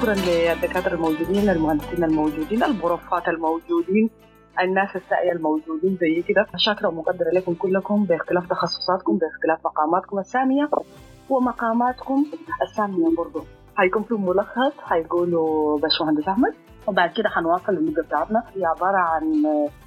شكرا 0.00 0.14
للدكاترة 0.14 0.94
الموجودين 0.94 1.50
المهندسين 1.50 2.04
الموجودين 2.04 2.62
البروفات 2.62 3.28
الموجودين 3.28 4.10
الناس 4.60 4.96
السائية 4.96 5.32
الموجودين 5.32 5.98
زي 6.00 6.22
كده. 6.22 6.46
شاكرة 6.56 6.88
ومقدرة 6.88 7.30
لكم 7.32 7.54
كلكم 7.54 8.04
باختلاف 8.04 8.48
تخصصاتكم 8.50 9.18
باختلاف 9.18 9.58
مقاماتكم 9.64 10.18
السامية 10.18 10.68
ومقاماتكم 11.30 12.26
السامية 12.62 13.16
برضو. 13.16 13.44
هيكون 13.78 14.02
في 14.02 14.14
ملخص 14.14 14.72
هيقولوا 14.84 15.78
باشمهندس 15.78 16.28
أحمد. 16.28 16.54
وبعد 16.86 17.10
كده 17.12 17.28
حنواصل 17.28 17.72
المدة 17.72 18.02
بتاعتنا. 18.02 18.42
هي 18.56 18.64
عبارة 18.64 18.96
عن 18.98 19.42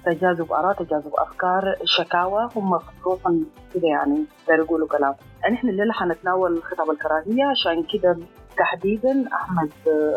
تجاذب 0.06 0.52
آراء 0.52 0.84
تجاذب 0.84 1.12
أفكار 1.18 1.74
شكاوى. 1.84 2.48
هم 2.56 2.78
خصوصا 2.78 3.40
كده 3.74 3.88
يعني 3.88 4.24
يقولوا 4.50 4.88
كلام. 4.88 5.14
نحن 5.52 5.68
الليلة 5.68 5.92
حنتناول 5.92 6.62
خطاب 6.62 6.90
الكراهية 6.90 7.44
عشان 7.44 7.82
كده 7.92 8.16
تحديدا 8.58 9.24
أحمد 9.34 9.70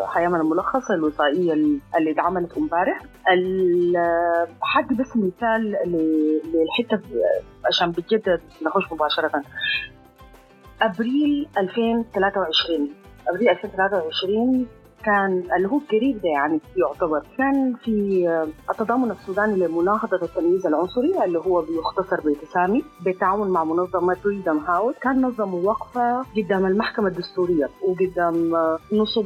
حيعمل 0.06 0.40
الملخص 0.40 0.92
الوثائقيه 0.92 1.54
اللي 1.54 2.12
اتعملت 2.12 2.58
امبارح. 2.58 3.02
حد 4.62 4.98
بس 4.98 5.18
مثال 5.18 5.76
للحتة 6.54 7.02
عشان 7.66 7.92
بجد 7.92 8.42
نخش 8.66 8.92
مباشرة. 8.94 9.42
أبريل 10.82 11.48
2023 11.58 12.90
أبريل 13.30 13.50
2023 13.50 14.68
كان 15.06 15.44
اللي 15.58 15.68
هو 15.68 15.80
قريب 15.92 16.16
ده 16.22 16.30
يعني 16.30 16.60
يعتبر. 16.78 17.22
كان 17.38 17.74
في 17.74 18.28
التضامن 18.70 19.12
السوداني 19.12 19.56
لمناهضة 19.56 20.20
التمييز 20.24 20.68
العنصري 20.68 21.24
اللي 21.26 21.40
هو 21.40 21.62
بيختصر 21.62 22.18
بتسامي 22.30 22.84
بالتعاون 23.06 23.50
مع 23.50 23.64
منظمة 23.64 24.14
فريدم 24.14 24.58
هاوس 24.58 24.96
كان 25.02 25.22
نظموا 25.22 25.62
وقفة 25.64 26.22
قدام 26.38 26.66
المحكمة 26.66 27.08
الدستورية 27.08 27.70
وقدام 27.88 28.52
نصب 28.94 29.26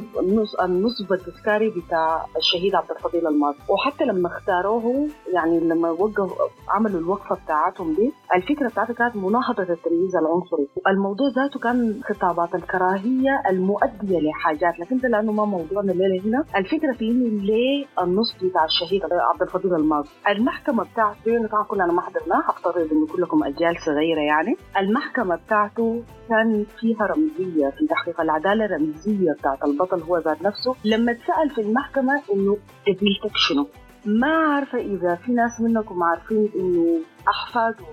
النصب 0.64 1.12
التذكاري 1.12 1.70
بتاع 1.70 2.24
الشهيد 2.36 2.74
عبد 2.74 2.90
الفضيل 2.90 3.26
الماضي. 3.26 3.58
وحتى 3.68 4.04
لما 4.04 4.28
اختاروه 4.28 5.08
يعني 5.34 5.60
لما 5.60 5.90
وقف 5.90 6.32
عملوا 6.68 7.00
الوقفة 7.00 7.36
بتاعتهم 7.44 7.94
دي 7.94 8.12
الفكرة 8.36 8.68
بتاعتها 8.68 8.92
كانت 8.94 9.16
مناهضة 9.16 9.62
التمييز 9.62 10.16
العنصري. 10.16 10.68
الموضوع 10.88 11.26
ذاته 11.36 11.60
كان 11.60 12.00
خطابات 12.04 12.54
الكراهية 12.54 13.42
المؤدية 13.50 14.18
لحاجات 14.20 14.78
لكن 14.80 14.98
ده 14.98 15.08
لأنه 15.08 15.32
ما 15.32 15.44
موضوعنا 15.62 15.92
الليلة 15.92 16.24
هنا. 16.24 16.44
الفكرة 16.56 16.92
في 16.92 17.10
إنه 17.10 17.42
ليه 17.42 17.84
النص 18.02 18.36
بتاع 18.42 18.64
الشهيد 18.64 19.02
عبد 19.04 19.42
الفضيل 19.42 19.74
الماضي؟ 19.74 20.08
المحكمة 20.28 20.84
بتاعته 20.92 21.46
طبعا 21.48 21.64
كلنا 21.64 21.86
ما 21.86 22.00
حضرناها 22.02 22.50
افترض 22.50 22.92
إنه 22.92 23.06
كلكم 23.06 23.44
أجيال 23.44 23.76
صغيرة 23.86 24.20
يعني. 24.20 24.56
المحكمة 24.78 25.36
بتاعته 25.36 26.02
كان 26.28 26.66
فيها 26.80 27.06
رمزية 27.06 27.68
في 27.70 27.86
تحقيق 27.86 28.20
العدالة 28.20 28.66
رمزيه 28.66 29.32
بتاعت 29.32 29.64
البطل 29.64 30.00
هو 30.02 30.18
ذات 30.18 30.42
نفسه. 30.42 30.74
لما 30.84 31.12
اتسأل 31.12 31.50
في 31.54 31.60
المحكمة 31.60 32.22
إنه 32.34 32.56
قبيلتك 32.86 33.36
شنو؟ 33.36 33.66
ما 34.06 34.26
عارفة 34.54 34.78
إذا 34.78 35.14
في 35.14 35.32
ناس 35.32 35.60
منكم 35.60 36.02
عارفين 36.02 36.48
إنه 36.56 36.98
أحفاده 37.28 37.84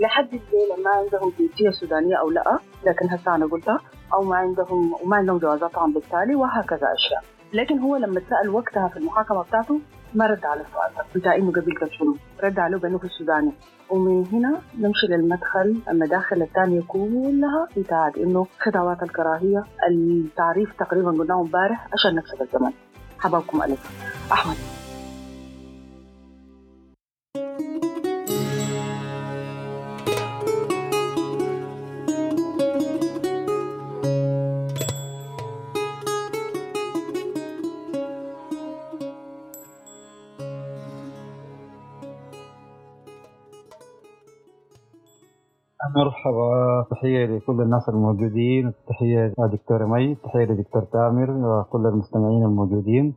لحد 0.00 0.26
الليلة 0.28 0.76
ما 0.84 0.90
عندهم 0.90 1.32
جنسية 1.38 1.70
سودانية 1.70 2.16
أو 2.16 2.30
لا 2.30 2.58
لكن 2.86 3.08
هسه 3.10 3.34
أنا 3.34 3.46
قلتها 3.46 3.80
أو 4.14 4.22
ما 4.22 4.36
عندهم 4.36 4.94
وما 5.02 5.16
عندهم 5.16 5.38
جوازات 5.38 5.72
طبعا 5.72 5.92
بالتالي 5.92 6.34
وهكذا 6.34 6.86
أشياء. 6.94 7.22
لكن 7.52 7.78
هو 7.78 7.96
لما 7.96 8.20
تسال 8.20 8.50
وقتها 8.50 8.88
في 8.88 8.96
المحاكمة 8.96 9.42
بتاعته 9.42 9.80
ما 10.14 10.26
رد 10.26 10.44
على 10.44 10.60
السؤال. 10.60 11.06
بتاع 11.14 11.34
انه 11.36 11.50
قبيلتك 11.52 11.92
شنو 11.92 12.16
رد 12.44 12.58
عليه 12.58 12.76
بأنه 12.76 12.98
في 12.98 13.04
السوداني 13.04 13.52
ومن 13.90 14.26
هنا 14.32 14.60
نمشي 14.78 15.06
للمدخل 15.06 15.76
المداخل 15.88 16.42
الثانية 16.42 16.80
كلها 16.88 17.68
بتاعت 17.76 18.18
إنه 18.18 18.46
خطوات 18.60 19.02
الكراهية 19.02 19.62
التعريف 19.90 20.72
تقريبا 20.78 21.10
قلناه 21.10 21.40
امبارح 21.40 21.86
عشان 21.92 22.14
نكسب 22.14 22.42
الزمن. 22.42 22.72
حبابكم 23.18 23.62
ألف. 23.62 23.90
أحمد. 24.32 24.75
مرحبا 45.96 46.84
تحية 46.90 47.26
لكل 47.26 47.60
الناس 47.60 47.88
الموجودين. 47.88 48.72
تحية 48.88 49.32
لدكتور 49.38 49.86
مي 49.86 50.14
تحية 50.14 50.44
لدكتور 50.44 50.82
تامر 50.82 51.30
وكل 51.30 51.86
المستمعين 51.86 52.44
الموجودين. 52.44 53.14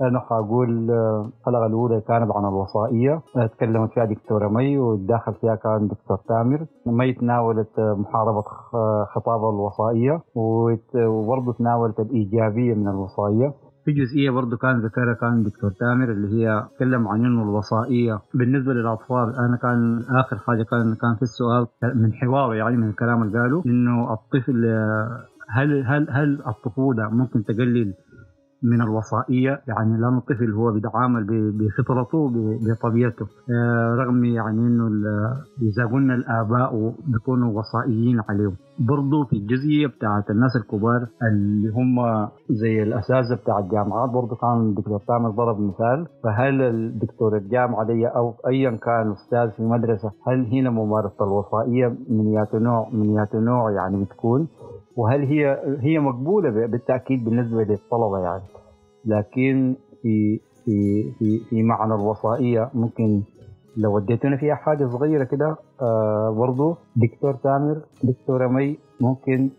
أنا 0.00 0.20
حقول 0.20 0.90
الحلقة 0.90 1.66
الأولى 1.66 2.00
كانت 2.00 2.32
عن 2.32 2.44
الوصائية. 2.44 3.20
تكلمت 3.56 3.90
فيها 3.92 4.04
دكتورة 4.04 4.48
مي 4.48 4.78
والداخل 4.78 5.34
فيها 5.34 5.54
كان 5.54 5.88
دكتور 5.88 6.16
تامر. 6.28 6.66
مي 6.86 7.12
تناولت 7.12 7.80
محاربة 7.80 8.42
خطاب 9.14 9.40
الوصائية 9.40 10.20
وبرضه 10.36 11.52
تناولت 11.52 12.00
الإيجابية 12.00 12.74
من 12.74 12.88
الوصائية. 12.88 13.52
في 13.86 13.92
جزئية 13.92 14.30
برضه 14.30 14.56
كان 14.56 14.80
ذكرها 14.80 15.14
كان 15.14 15.42
دكتور 15.42 15.70
تامر 15.70 16.12
اللي 16.12 16.28
هي 16.34 16.66
تكلم 16.76 17.08
عن 17.08 17.24
إنه 17.24 17.42
الوصائية 17.42 18.20
بالنسبة 18.34 18.72
للأطفال. 18.72 19.34
أنا 19.38 19.56
كان 19.62 20.02
آخر 20.10 20.38
حاجة 20.38 20.62
كان 20.62 20.94
كان 20.94 21.14
في 21.16 21.22
السؤال 21.22 21.66
من 21.94 22.12
حواره 22.12 22.54
يعني 22.54 22.76
من 22.76 22.88
الكلام 22.88 23.22
اللي 23.22 23.38
قاله 23.40 23.62
إنه 23.66 24.12
الطفل 24.12 24.64
هل 25.50 25.84
هل 25.86 26.06
هل 26.10 26.42
الطفولة 26.46 27.08
ممكن 27.10 27.44
تقلل 27.44 27.94
من 28.62 28.82
الوصائية 28.82 29.60
يعني 29.68 30.00
لأن 30.00 30.16
الطفل 30.18 30.52
هو 30.52 30.72
بيتعامل 30.72 31.26
بفطرته 31.58 32.30
بطبيعته. 32.66 33.26
رغم 33.98 34.24
يعني 34.24 34.58
إنه 34.60 34.86
إذا 35.62 35.86
قلنا 35.92 36.14
الآباء 36.14 36.94
بيكونوا 37.06 37.58
وصائيين 37.58 38.20
عليهم. 38.28 38.56
برضو 38.78 39.24
في 39.24 39.36
الجزئيه 39.36 39.86
بتاعت 39.86 40.30
الناس 40.30 40.56
الكبار 40.56 41.06
اللي 41.22 41.68
هم 41.68 41.96
زي 42.50 42.82
الأساتذة 42.82 43.34
بتاع 43.34 43.58
الجامعات 43.58 44.10
برضو 44.10 44.34
كان 44.34 44.60
الدكتور 44.68 45.00
تامر 45.08 45.30
ضرب 45.30 45.60
مثال. 45.60 46.06
فهل 46.24 46.62
الدكتور 46.62 47.36
الجامعة 47.36 47.86
دي 47.86 48.06
أو 48.06 48.34
ايا 48.48 48.70
كان 48.70 49.12
أستاذ 49.12 49.50
في 49.50 49.62
مدرسه 49.62 50.10
هل 50.26 50.46
هنا 50.52 50.70
ممارسة 50.70 51.24
الوصائية 51.24 51.88
من 52.10 52.26
يات 52.32 52.54
نوع 52.54 52.88
من 52.92 53.10
يات 53.10 53.34
نوع 53.34 53.70
يعني 53.70 54.04
بتكون؟ 54.04 54.48
وهل 54.96 55.22
هي 55.22 55.62
هي 55.80 55.98
مقبولة 55.98 56.50
بالتأكيد 56.66 57.24
بالنسبة 57.24 57.62
للطلبة 57.62 58.18
يعني. 58.18 58.42
لكن 59.04 59.74
في 60.02 60.40
في 60.64 61.02
في 61.18 61.38
في 61.50 61.62
معنى 61.62 61.94
الوصائية 61.94 62.70
ممكن 62.74 63.22
لو 63.76 63.96
وديتونا 63.96 64.36
فيها 64.36 64.54
حاجة 64.54 64.86
صغيرة 64.86 65.24
كده 65.24 65.56
آه 65.82 66.30
برضو 66.38 66.76
دكتور 66.96 67.34
تامر 67.34 67.80
دكتوره 68.02 68.46
مي 68.48 68.78
ممكن 69.00 69.50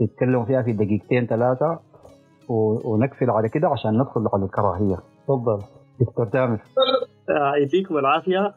تتكلموا 0.00 0.44
فيها 0.44 0.62
في 0.62 0.72
دقيقتين 0.72 1.26
ثلاثة 1.26 1.78
ونقفل 2.84 3.30
على 3.30 3.48
كده 3.48 3.68
عشان 3.68 3.98
ندخل 3.98 4.28
على 4.32 4.44
الكراهية. 4.44 4.96
تفضل 5.28 5.58
دكتور 6.00 6.26
تامر. 6.26 6.60
يديكم 7.62 7.98
العافية. 7.98 8.54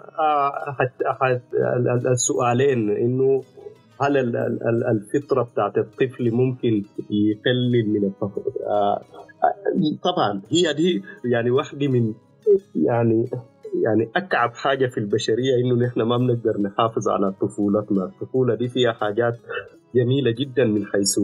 السؤالين 2.11 2.89
إنه 2.89 3.41
هل 4.01 4.17
الفطرة 4.91 5.43
بتاعت 5.43 5.77
الطفل 5.77 6.31
ممكن 6.31 6.83
يقلل 7.09 7.89
من 7.89 8.03
الفقر 8.03 8.41
طبعا 10.03 10.41
هي 10.49 10.73
دي 10.73 11.03
يعني 11.25 11.51
واحدة 11.51 11.87
من 11.87 12.13
يعني 12.75 13.29
يعني 13.83 14.09
أكعب 14.15 14.53
حاجة 14.53 14.87
في 14.87 14.97
البشرية 14.97 15.55
إنه 15.55 15.75
نحن 15.85 16.01
ما 16.01 16.17
بنقدر 16.17 16.61
نحافظ 16.61 17.07
على 17.09 17.31
طفولتنا، 17.41 18.05
الطفولة 18.05 18.55
دي 18.55 18.67
فيها 18.67 18.91
حاجات 18.93 19.37
جميلة 19.95 20.31
جدا 20.31 20.65
من 20.65 20.85
حيث 20.85 21.19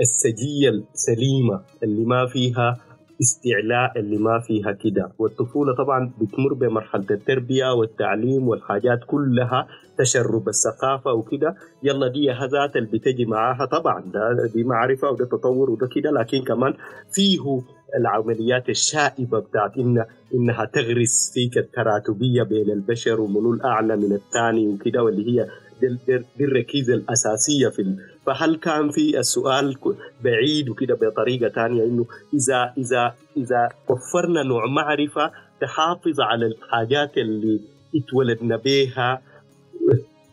السجية 0.00 0.68
السليمة 0.70 1.60
اللي 1.82 2.04
ما 2.04 2.26
فيها 2.26 2.80
استعلاء 3.20 3.98
اللي 4.00 4.16
ما 4.18 4.40
فيها 4.40 4.72
كده. 4.72 5.12
والطفولة 5.18 5.74
طبعا 5.74 6.12
بتمر 6.20 6.54
بمرحلة 6.54 7.06
التربية 7.10 7.72
والتعليم 7.74 8.48
والحاجات 8.48 9.00
كلها 9.06 9.66
تشرب 9.98 10.48
الثقافة 10.48 11.12
وكده. 11.12 11.54
يلا 11.82 12.08
دي 12.08 12.30
هذات 12.30 12.76
اللي 12.76 12.88
بتجي 12.92 13.24
معاها 13.24 13.64
طبعا 13.64 14.00
ده 14.14 14.46
دي 14.54 14.64
معرفة 14.64 15.10
وده 15.10 15.24
تطور 15.24 15.70
وده 15.70 15.86
كده. 15.94 16.10
لكن 16.10 16.42
كمان 16.42 16.74
فيه 17.12 17.62
العمليات 17.98 18.68
الشائبة 18.68 19.38
بتاعت 19.38 19.76
إن 19.78 20.04
إنها 20.34 20.64
تغرس 20.64 21.30
فيك 21.34 21.58
التراتبية 21.58 22.42
بين 22.42 22.70
البشر 22.70 23.20
ومنو 23.20 23.52
الأعلى 23.54 23.96
من 23.96 24.12
الثاني 24.12 24.68
وكده 24.68 25.02
واللي 25.02 25.30
هي 25.40 25.46
دي, 25.88 26.44
الركيزة 26.44 26.94
الأساسية 26.94 27.68
في. 27.68 27.96
فهل 28.26 28.56
كان 28.56 28.90
في 28.90 29.18
السؤال 29.18 29.76
بعيد 30.24 30.68
وكده 30.68 30.94
بطريقة 30.94 31.48
تانية 31.48 31.84
إنه 31.84 32.06
إذا 32.34 32.72
إذا 32.78 33.14
إذا 33.36 33.68
وفرنا 33.88 34.42
نوع 34.42 34.66
معرفة 34.66 35.30
تحافظ 35.60 36.20
على 36.20 36.46
الحاجات 36.46 37.18
اللي 37.18 37.60
اتولدنا 37.96 38.56
بها 38.56 39.22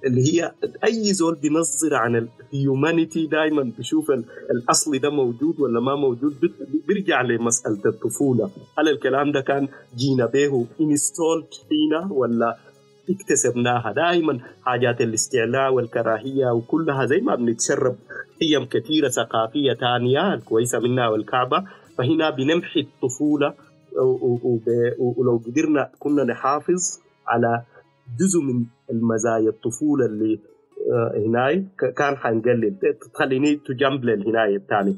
اللي 0.06 0.22
هي 0.34 0.52
أي 0.84 1.14
زول 1.14 1.36
بينظر 1.36 1.96
عن 1.96 2.28
الهيومانيتي 2.54 3.28
دائما 3.28 3.72
بيشوف 3.78 4.12
الأصل 4.52 5.00
ده 5.00 5.10
موجود 5.10 5.60
ولا 5.60 5.80
ما 5.80 5.96
موجود 5.96 6.34
بيرجع 6.88 7.22
لمسألة 7.22 7.82
الطفولة 7.86 8.50
هل 8.78 8.90
الكلام 8.90 9.32
ده 9.32 9.42
كان 9.42 9.68
جينا 9.98 10.26
به 10.26 10.66
انستولد 10.82 11.46
فينا 11.70 12.08
ولا 12.12 12.58
اكتسبناها. 13.10 13.92
دائما 13.92 14.40
حاجات 14.66 15.02
الاستعلاء 15.02 15.74
والكراهية 15.74 16.52
وكلها 16.52 17.06
زي 17.06 17.18
ما 17.18 17.36
بنتشرب 17.36 17.96
قيم 18.42 18.66
كثيرة 18.66 19.10
ثقافية 19.10 19.74
ثانية 19.74 20.34
الكويسه 20.34 20.80
منها 20.80 21.08
والكعبة. 21.08 21.64
فهنا 21.98 22.30
بنمحي 22.30 22.80
الطفولة 22.80 23.54
ولو 25.00 25.42
قدرنا 25.46 25.90
كنا 26.00 26.24
نحافظ 26.24 27.00
على 27.28 27.62
جزء 28.20 28.42
من 28.42 28.66
المزايا 28.92 29.50
الطفولة 29.50 30.06
اللي 30.06 30.40
آه، 30.92 31.28
هناي. 31.28 31.66
كان 31.98 32.18
حنقلل. 32.18 32.76
تخليني 33.14 33.56
تجنب 33.56 34.06
للهنايه 34.06 34.56
الثاني 34.56 34.98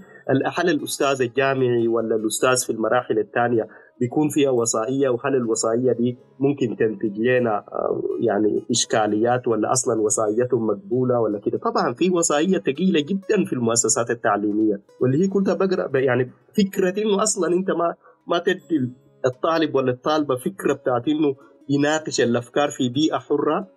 هل 0.58 0.70
الأستاذ 0.70 1.22
الجامعي 1.22 1.88
ولا 1.88 2.16
الأستاذ 2.16 2.66
في 2.66 2.70
المراحل 2.70 3.20
الثانية 3.20 3.68
بيكون 4.00 4.30
فيها 4.30 4.50
وصائية 4.50 5.10
وهل 5.10 5.36
الوصائية 5.36 5.92
دي 5.92 6.18
ممكن 6.40 6.76
تنتج 6.76 7.20
لنا 7.20 7.58
آه، 7.58 8.02
يعني 8.20 8.66
إشكاليات 8.72 9.48
ولا 9.48 9.72
أصلا 9.72 10.02
وصائيتهم 10.02 10.68
مقبولة 10.68 11.20
ولا 11.20 11.40
كده؟ 11.40 11.58
طبعا 11.58 11.94
في 11.94 12.10
وصائية 12.10 12.58
ثقيله 12.58 13.00
جدا 13.00 13.46
في 13.46 13.54
المؤسسات 13.54 14.10
التعليمية 14.10 14.82
واللي 15.02 15.24
هي 15.24 15.28
كنت 15.28 15.50
بقرأ 15.50 15.98
يعني 16.00 16.32
فكرة 16.58 17.04
إنه 17.04 17.24
أصلا 17.24 17.54
أنت 17.54 17.72
ما 17.72 17.96
ما 18.28 18.40
تدي 18.40 18.94
الطالب 19.26 19.76
ولا 19.76 19.92
الطالبة 19.92 20.36
فكرة 20.36 20.74
بتاعت 20.74 21.08
إنه 21.08 21.36
يناقش 21.70 22.22
الأفكار 22.22 22.70
في 22.70 22.90
بيئة 22.90 23.18
حرة. 23.18 23.68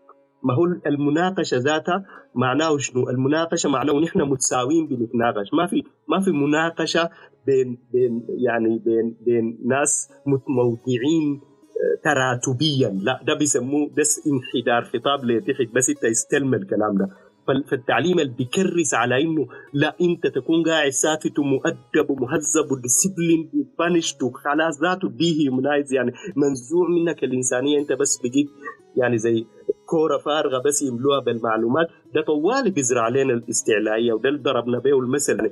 ما 0.45 0.55
هو 0.55 0.65
المناقشة 0.87 1.57
ذاتها 1.57 2.05
معناه 2.35 2.79
شنو؟ 2.79 3.11
المناقشة 3.11 3.71
معناه 3.71 3.95
نحن 4.01 4.23
متساويين 4.23 4.87
بنتناقش، 4.87 5.55
ما 5.55 5.67
في 5.67 5.83
ما 6.09 6.21
في 6.21 6.31
مناقشة 6.31 7.11
بين 7.47 7.79
بين 7.93 8.27
يعني 8.29 8.79
بين 8.79 9.17
بين 9.25 9.59
ناس 9.65 10.09
متموضعين 10.27 11.41
آه، 11.77 12.01
تراتبيا، 12.05 12.89
لا 12.89 13.21
ده 13.27 13.35
بيسموه 13.35 13.91
بس 13.99 14.21
انحدار 14.27 14.83
خطاب 14.85 15.25
لتحت 15.25 15.75
بس 15.75 15.91
انت 15.91 16.05
يستلم 16.05 16.55
الكلام 16.55 16.99
ده، 16.99 17.09
فالتعليم 17.47 18.19
اللي 18.19 18.35
بيكرس 18.39 18.95
على 18.95 19.23
إنه 19.23 19.47
لا 19.73 19.97
انت 20.01 20.27
تكون 20.27 20.63
قاعد 20.63 20.91
ساكت 20.91 21.39
ومؤدب 21.39 22.11
ومهذب 22.11 22.73
وديسيبلين 22.73 23.51
وبانشت 23.55 24.23
وخلاص 24.23 24.81
ذاته 24.83 25.09
دي 25.09 25.51
يعني 25.93 26.13
منزوع 26.37 26.89
منك 26.89 27.25
الإنسانية 27.25 27.79
انت 27.79 27.93
بس 27.93 28.19
بقيت 28.23 28.49
يعني 28.97 29.19
زي 29.19 29.47
كورة 29.87 30.19
فارغة 30.19 30.63
بس 30.67 30.83
يملوها 30.83 31.21
بالمعلومات. 31.21 31.87
ده 32.15 32.23
طوالي 32.23 32.71
بيزرع 32.71 33.09
لنا 33.09 33.33
الاستعلائيه 33.33 34.13
وده 34.13 34.29
اللي 34.29 34.41
ضربنا 34.43 34.79
به 34.79 34.99
المثل. 34.99 35.51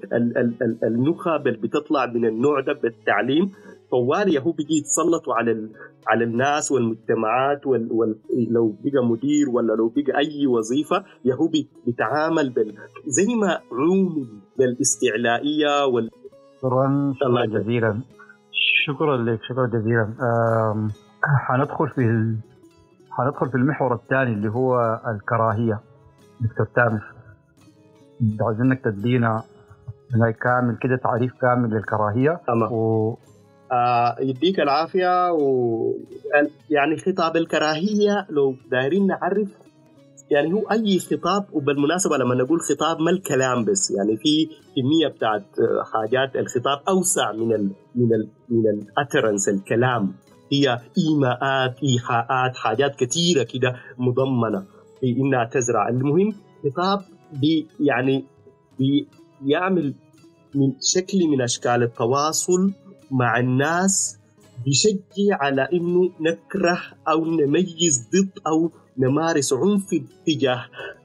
النخب 0.84 1.46
اللي 1.46 1.58
بتطلع 1.58 2.06
من 2.06 2.24
النوع 2.26 2.60
ده 2.60 2.72
بالتعليم. 2.72 3.50
طوالي 3.90 4.38
هو 4.40 4.52
بيجي 4.52 4.74
يتسلطوا 4.78 5.34
على 5.34 5.68
على 6.08 6.24
الناس 6.24 6.72
والمجتمعات 6.72 7.66
وال... 7.66 7.88
وال... 7.92 8.16
لو 8.50 8.76
بقى 8.84 9.04
مدير 9.04 9.50
ولا 9.50 9.72
لو 9.72 9.88
بقى 9.96 10.18
أي 10.18 10.46
وظيفة 10.46 11.04
يهو 11.24 11.50
بيتعامل 11.86 12.50
بال... 12.50 12.74
زي 13.06 13.34
ما 13.34 13.58
عوم 13.72 14.28
بالاستعلائيه 14.58 15.84
وال 15.86 16.10
شكرا 16.62 17.14
شكرا 17.20 17.46
جزيلا. 17.46 18.00
شكرا 18.86 19.16
لك 19.16 19.40
شكرا 19.48 19.66
جزيلا. 19.66 20.08
حندخل 21.24 21.88
في 21.88 22.34
حندخل 23.16 23.50
في 23.50 23.54
المحور 23.54 23.94
الثاني 23.94 24.32
اللي 24.32 24.48
هو 24.48 25.00
الكراهية. 25.14 25.80
دكتور 26.40 26.66
تامر 26.66 27.02
عايزينك 28.40 28.84
تدينا 28.84 29.42
كامل 30.42 30.76
كده 30.80 30.96
تعريف 30.96 31.32
كامل 31.40 31.70
للكراهية. 31.70 32.40
تمام. 32.46 32.72
و... 32.72 33.16
آه 33.72 34.16
يديك 34.20 34.60
العافية. 34.60 35.32
و 35.32 35.92
يعني 36.70 36.96
خطاب 36.96 37.36
الكراهية 37.36 38.26
لو 38.30 38.54
دايرين 38.70 39.06
نعرف 39.06 39.48
يعني 40.30 40.52
هو 40.52 40.60
أي 40.70 40.98
خطاب 40.98 41.44
وبالمناسبة 41.52 42.16
لما 42.16 42.34
نقول 42.34 42.60
خطاب 42.60 43.00
ما 43.00 43.10
الكلام 43.10 43.64
بس 43.64 43.90
يعني 43.90 44.16
في 44.16 44.48
كمية 44.76 45.08
بتاعت 45.08 45.44
حاجات 45.92 46.36
الخطاب 46.36 46.78
أوسع 46.88 47.32
من 47.32 47.54
ال 47.54 47.70
من 47.94 48.14
ال 48.14 48.28
من 48.48 48.66
الاترنس 48.66 49.48
الكلام. 49.48 50.12
هي 50.54 50.80
إيماءات 50.98 51.82
إيحاءات 51.82 52.56
حاجات 52.56 52.96
كثيره 52.96 53.42
كده 53.42 53.76
مضمنة. 53.98 54.64
في 55.00 55.10
إنها 55.20 55.44
تزرع. 55.44 55.88
المهم 55.88 56.34
خطاب 56.64 57.00
بي 57.32 57.66
يعني 57.80 58.24
بيعمل 59.40 59.94
من 60.54 60.72
شكل 60.80 61.18
من 61.28 61.42
أشكال 61.42 61.82
التواصل 61.82 62.72
مع 63.10 63.38
الناس 63.38 64.18
بيشجع 64.64 65.36
على 65.40 65.68
إنه 65.72 66.10
نكره 66.20 66.78
أو 67.08 67.24
نميز 67.24 68.08
ضد 68.12 68.38
أو 68.46 68.70
نمارس 68.98 69.52
عنف 69.52 69.88
تجاه 70.26 70.64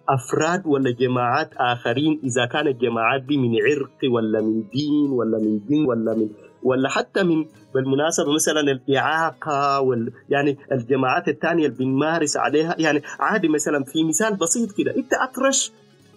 أفراد 0.10 0.68
ولا 0.68 0.92
جماعات 0.92 1.50
آخرين. 1.58 2.20
إذا 2.24 2.46
كانت 2.46 2.68
الجماعات 2.68 3.22
دي 3.22 3.38
من 3.38 3.54
عرق 3.66 4.12
ولا 4.14 4.42
من 4.42 4.64
دين 4.74 5.10
ولا 5.12 5.38
من 5.38 5.66
دين 5.68 5.86
ولا 5.86 6.16
من 6.16 6.30
ولا 6.64 6.90
حتى 6.90 7.24
من 7.24 7.46
بالمناسبة 7.74 8.34
مثلا 8.34 8.62
الإعاقة 8.62 9.80
وال 9.82 10.12
يعني 10.30 10.58
الجماعات 10.72 11.28
الثانية 11.28 11.66
اللي 11.66 11.78
بنمارس 11.78 12.38
عليها 12.38 12.76
يعني 12.80 13.02
عادي 13.20 13.48
مثلا 13.48 13.84
في 13.84 14.04
مثال 14.04 14.36
بسيط 14.36 14.72
كده 14.72 14.96
انت 14.96 15.14
أطرش 15.14 15.72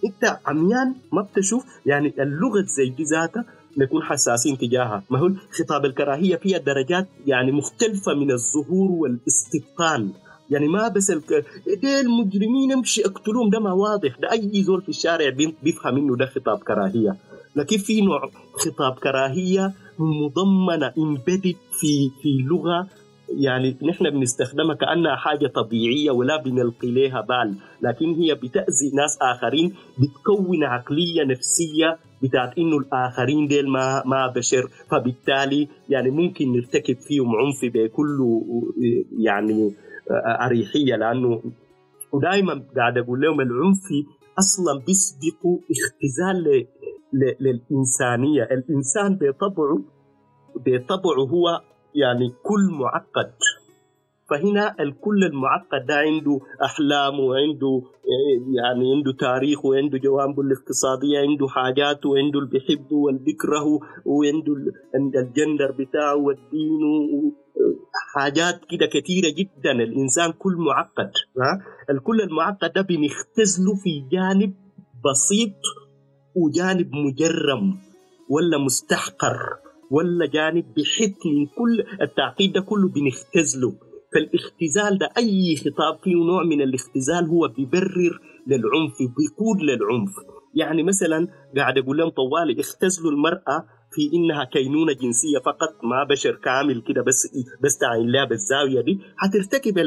انت 0.05 0.39
عميان 0.45 0.95
ما 1.11 1.21
بتشوف 1.21 1.65
يعني 1.85 2.13
اللغة 2.19 2.61
زي 2.61 2.89
دي 2.89 3.03
ذاتها 3.03 3.45
نكون 3.77 4.03
حساسين 4.03 4.57
تجاهها. 4.57 5.03
ما 5.09 5.19
هو 5.19 5.29
خطاب 5.51 5.85
الكراهية 5.85 6.35
فيها 6.35 6.57
درجات 6.57 7.07
يعني 7.27 7.51
مختلفة 7.51 8.13
من 8.13 8.31
الظهور 8.31 8.91
والاستبطان. 8.91 10.11
يعني 10.49 10.67
ما 10.67 10.87
بس 10.87 11.11
الك... 11.11 11.45
دي 11.81 11.99
المجرمين 11.99 12.71
امشي 12.71 13.05
اقتلوهم 13.05 13.49
ده 13.49 13.59
ما 13.59 13.71
واضح. 13.71 14.17
ده 14.21 14.31
أي 14.31 14.63
زول 14.63 14.81
في 14.81 14.89
الشارع 14.89 15.29
بيفهم 15.63 15.97
إنه 15.97 16.15
ده 16.15 16.25
خطاب 16.25 16.59
كراهية. 16.59 17.15
لكن 17.55 17.77
في 17.77 18.01
نوع 18.01 18.29
خطاب 18.53 18.93
كراهية 18.93 19.73
مضمنة 19.99 20.93
امبيدد 20.97 21.55
في 21.79 22.09
في 22.21 22.29
لغة. 22.49 22.87
يعني 23.29 23.77
نحن 23.83 24.09
بنستخدمها 24.09 24.75
كأنها 24.75 25.15
حاجة 25.15 25.47
طبيعية 25.47 26.11
ولا 26.11 26.41
بنلقي 26.41 26.91
لها 26.91 27.21
بال 27.21 27.55
لكن 27.81 28.13
هي 28.13 28.35
بتأذي 28.35 28.89
ناس 28.93 29.17
آخرين 29.21 29.73
بتكون 29.97 30.63
عقلية 30.63 31.23
نفسية 31.23 31.97
بتاعت 32.23 32.57
إنه 32.57 32.77
الآخرين 32.77 33.47
ديل 33.47 33.69
ما 33.69 34.03
ما 34.05 34.27
بشر. 34.35 34.69
فبالتالي 34.91 35.67
يعني 35.89 36.09
ممكن 36.11 36.53
نرتكب 36.53 36.97
فيهم 36.97 37.35
عنف 37.35 37.73
بكل 37.73 38.17
يعني 39.19 39.73
أريحية 40.45 40.95
لأنه 40.95 41.41
ودائما 42.11 42.63
قاعد 42.77 42.97
أقول 42.97 43.21
لهم 43.21 43.41
العنف 43.41 43.83
أصلا 44.39 44.79
بيسبق 44.85 45.41
اختزال 45.71 46.65
للإنسانية، 47.13 48.43
الإنسان 48.43 49.15
بطبعه 49.21 49.81
بطبعه 50.55 51.25
هو 51.29 51.61
يعني 51.95 52.29
كل 52.43 52.69
معقد. 52.71 53.33
فهنا 54.29 54.75
الكل 54.79 55.23
المعقد 55.23 55.85
ده 55.87 55.95
عنده 55.95 56.39
أحلام 56.63 57.19
وعنده 57.19 57.81
يعني 58.55 58.95
عنده 58.95 59.11
تاريخ 59.19 59.65
وعنده 59.65 59.97
جوانبه 59.97 60.41
الاقتصادية 60.41 61.19
عنده 61.19 61.47
حاجات 61.47 62.05
وعنده 62.05 62.39
اللي 62.39 62.49
بيحبه 62.49 62.95
واللي 62.95 63.19
بيكرهه 63.19 63.79
وعنده 64.05 64.53
الجندر 64.95 65.71
بتاعه 65.71 66.15
والدين 66.15 66.81
حاجات 68.15 68.65
كده 68.69 68.85
كثيره 68.85 69.29
جدا. 69.37 69.71
الإنسان 69.71 70.31
كل 70.31 70.55
معقد 70.55 71.11
الكل 71.89 72.21
المعقد 72.21 72.73
ده 72.73 72.81
بنختزله 72.81 73.75
في 73.83 74.03
جانب 74.11 74.53
بسيط 75.05 75.53
وجانب 76.35 76.89
مجرم 76.95 77.77
ولا 78.29 78.57
مستحقر 78.57 79.37
ولا 79.91 80.25
جانب 80.25 80.65
بحث 80.77 81.25
من 81.25 81.45
كل 81.45 81.83
التعقيد 82.01 82.53
ده 82.53 82.61
كله 82.61 82.89
بنختزله. 82.89 83.73
فالاختزال 84.13 84.97
ده 84.97 85.09
أي 85.17 85.55
خطاب 85.55 85.99
فيه 86.03 86.15
نوع 86.15 86.43
من 86.43 86.61
الاختزال 86.61 87.25
هو 87.27 87.47
بيبرر 87.47 88.19
للعنف 88.47 88.97
بيقود 89.17 89.61
للعنف. 89.61 90.11
يعني 90.55 90.83
مثلا 90.83 91.27
قاعد 91.57 91.77
أقول 91.77 91.97
لهم 91.97 92.09
طوالي 92.09 92.59
اختزلوا 92.61 93.11
المرأة 93.11 93.65
في 93.95 94.09
إنها 94.17 94.43
كينونة 94.43 94.93
جنسية 94.93 95.39
فقط 95.45 95.83
ما 95.83 96.03
بشر 96.09 96.35
كامل 96.35 96.81
كده 96.87 97.01
بس 97.03 97.27
بس 97.63 97.77
تعين 97.77 98.11
لها 98.11 98.25
بالزاوية 98.25 98.81
دي. 98.81 98.99
حترتكب 99.17 99.77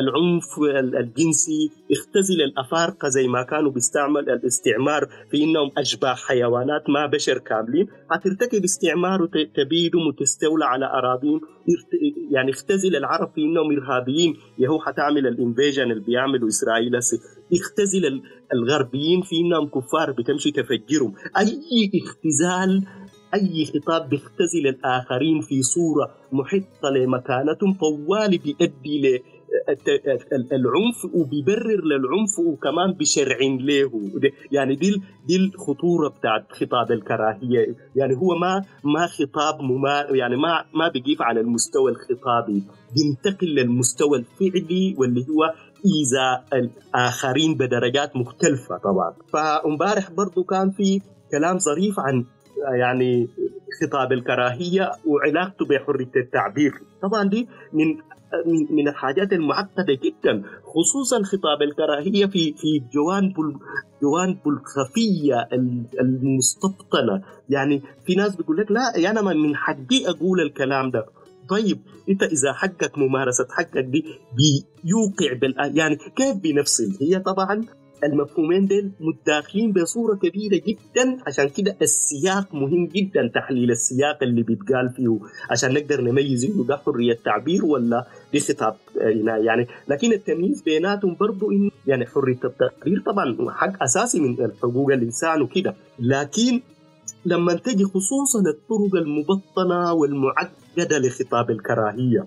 العنف 0.00 0.58
الجنسي 1.00 1.70
اختزل 1.92 2.42
الأفارقة 2.42 3.08
زي 3.08 3.28
ما 3.28 3.42
كانوا 3.42 3.70
بيستعمل 3.70 4.30
الاستعمار 4.30 5.08
في 5.30 5.44
إنهم 5.44 5.70
أشباه 5.78 6.14
حيوانات 6.14 6.90
ما 6.90 7.06
بشر 7.06 7.38
كاملين. 7.38 7.88
حترتكب 8.10 8.64
استعمار 8.64 9.22
وتبيدهم 9.22 10.06
وتستولى 10.06 10.64
على 10.64 10.86
أراضيهم. 10.86 11.40
يعني 12.30 12.50
اختزل 12.50 12.96
العرب 12.96 13.32
في 13.34 13.40
إنهم 13.40 13.76
إرهابيين. 13.76 14.36
يهو 14.58 14.80
حتعمل 14.80 15.26
الإنفيجن 15.26 15.82
اللي 15.90 16.04
بيعملوا 16.04 16.48
إسرائيل 16.48 16.92
اختزل 17.52 18.22
الغربيين 18.52 19.20
في 19.22 19.36
إنهم 19.40 19.68
كفار 19.68 20.12
بتمشي 20.12 20.50
تفجرهم. 20.50 21.14
أي 21.38 21.90
اختزال 22.04 22.86
أي 23.34 23.66
خطاب 23.66 24.08
بيختزل 24.08 24.66
الآخرين 24.66 25.40
في 25.40 25.62
صورة 25.62 26.10
محطة 26.32 26.88
لمكانتهم 26.96 27.72
طوال 27.74 28.38
بيؤدي 28.38 29.22
العنف 30.52 31.04
وبيبرر 31.14 31.84
للعنف 31.84 32.38
وكمان 32.38 32.92
بشرع 32.92 33.36
له. 33.40 33.90
يعني 34.52 34.74
دي 34.74 35.02
دي 35.26 35.36
الخطورة 35.36 36.08
بتاعت 36.08 36.52
خطاب 36.52 36.92
الكراهية. 36.92 37.76
يعني 37.96 38.16
هو 38.16 38.34
ما 38.38 38.64
ما 38.84 39.06
خطاب 39.06 39.62
مما 39.62 40.06
يعني 40.10 40.36
ما 40.36 40.64
ما 40.74 40.88
بيقيف 40.88 41.22
على 41.22 41.40
المستوى 41.40 41.90
الخطابي. 41.90 42.62
بينتقل 42.94 43.46
للمستوى 43.46 44.18
الفعلي 44.18 44.94
واللي 44.98 45.20
هو 45.20 45.54
ايذاء 45.86 46.44
الآخرين 46.52 47.54
بدرجات 47.54 48.16
مختلفة 48.16 48.76
طبعا. 48.78 49.14
فامبارح 49.32 50.10
برضو 50.10 50.44
كان 50.44 50.70
في 50.70 51.00
كلام 51.30 51.58
ظريف 51.58 52.00
عن 52.00 52.24
يعني 52.74 53.28
خطاب 53.80 54.12
الكراهية 54.12 54.90
وعلاقته 55.06 55.64
بحرية 55.66 56.10
التعبير. 56.16 56.72
طبعا 57.02 57.28
دي 57.28 57.48
من 57.72 57.96
من 58.70 58.88
الحاجات 58.88 59.32
المعقدة 59.32 59.98
جدا 60.04 60.42
خصوصا 60.64 61.22
خطاب 61.22 61.62
الكراهية 61.62 62.26
في 62.26 62.52
في 62.52 62.82
جوانب 62.94 63.34
جوانب 64.02 64.38
الخفيه 64.46 65.48
المستبطنه 66.00 67.22
يعني 67.48 67.82
في 68.06 68.14
ناس 68.14 68.36
بيقول 68.36 68.56
لك 68.56 68.70
لا 68.70 68.92
يعني 68.96 69.20
أنا 69.20 69.32
من 69.34 69.56
حقي 69.56 70.08
أقول 70.08 70.40
الكلام 70.40 70.90
ده. 70.90 71.06
طيب 71.48 71.78
أنت 72.08 72.22
إذا 72.22 72.52
حقك 72.52 72.98
ممارسة 72.98 73.46
حقك 73.50 73.78
دي 73.78 74.04
بيوقع 74.36 75.38
بال 75.40 75.54
يعني 75.78 75.96
كيف 76.16 76.36
بنفصل 76.36 76.96
هي 77.00 77.18
طبعا 77.18 77.64
المفهومين 78.04 78.66
دول 78.66 78.90
متداخلين 79.00 79.72
بصورة 79.72 80.14
كبيرة 80.14 80.60
جدا. 80.66 81.18
عشان 81.26 81.48
كده 81.48 81.76
السياق 81.82 82.54
مهم 82.54 82.86
جدا 82.86 83.30
تحليل 83.34 83.70
السياق 83.70 84.22
اللي 84.22 84.42
بيتقال 84.42 84.90
فيه 84.96 85.18
عشان 85.50 85.74
نقدر 85.74 86.00
نميز 86.00 86.44
إنه 86.44 86.64
ده 86.64 86.76
حرية 86.76 87.18
تعبير 87.24 87.64
ولا 87.64 88.06
دي 88.32 88.40
خطاب 88.40 88.74
يعني 89.44 89.66
لكن 89.88 90.12
التمييز 90.12 90.62
بيناتهم 90.62 91.16
برضه 91.20 91.50
انه 91.52 91.70
يعني 91.86 92.06
حرية 92.06 92.38
التعبير 92.44 93.02
طبعا 93.06 93.50
حق 93.50 93.82
أساسي 93.82 94.20
من 94.20 94.36
حقوق 94.62 94.92
الإنسان 94.92 95.42
وكده. 95.42 95.74
لكن 95.98 96.60
لما 97.24 97.54
تجي 97.54 97.84
خصوصا 97.84 98.40
الطرق 98.40 98.94
المبطنه 98.94 99.92
والمعقدة 99.92 100.98
لخطاب 100.98 101.50
الكراهية 101.50 102.26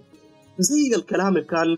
زي 0.60 0.96
الكلام 0.96 1.28
اللي 1.38 1.48
كان 1.48 1.78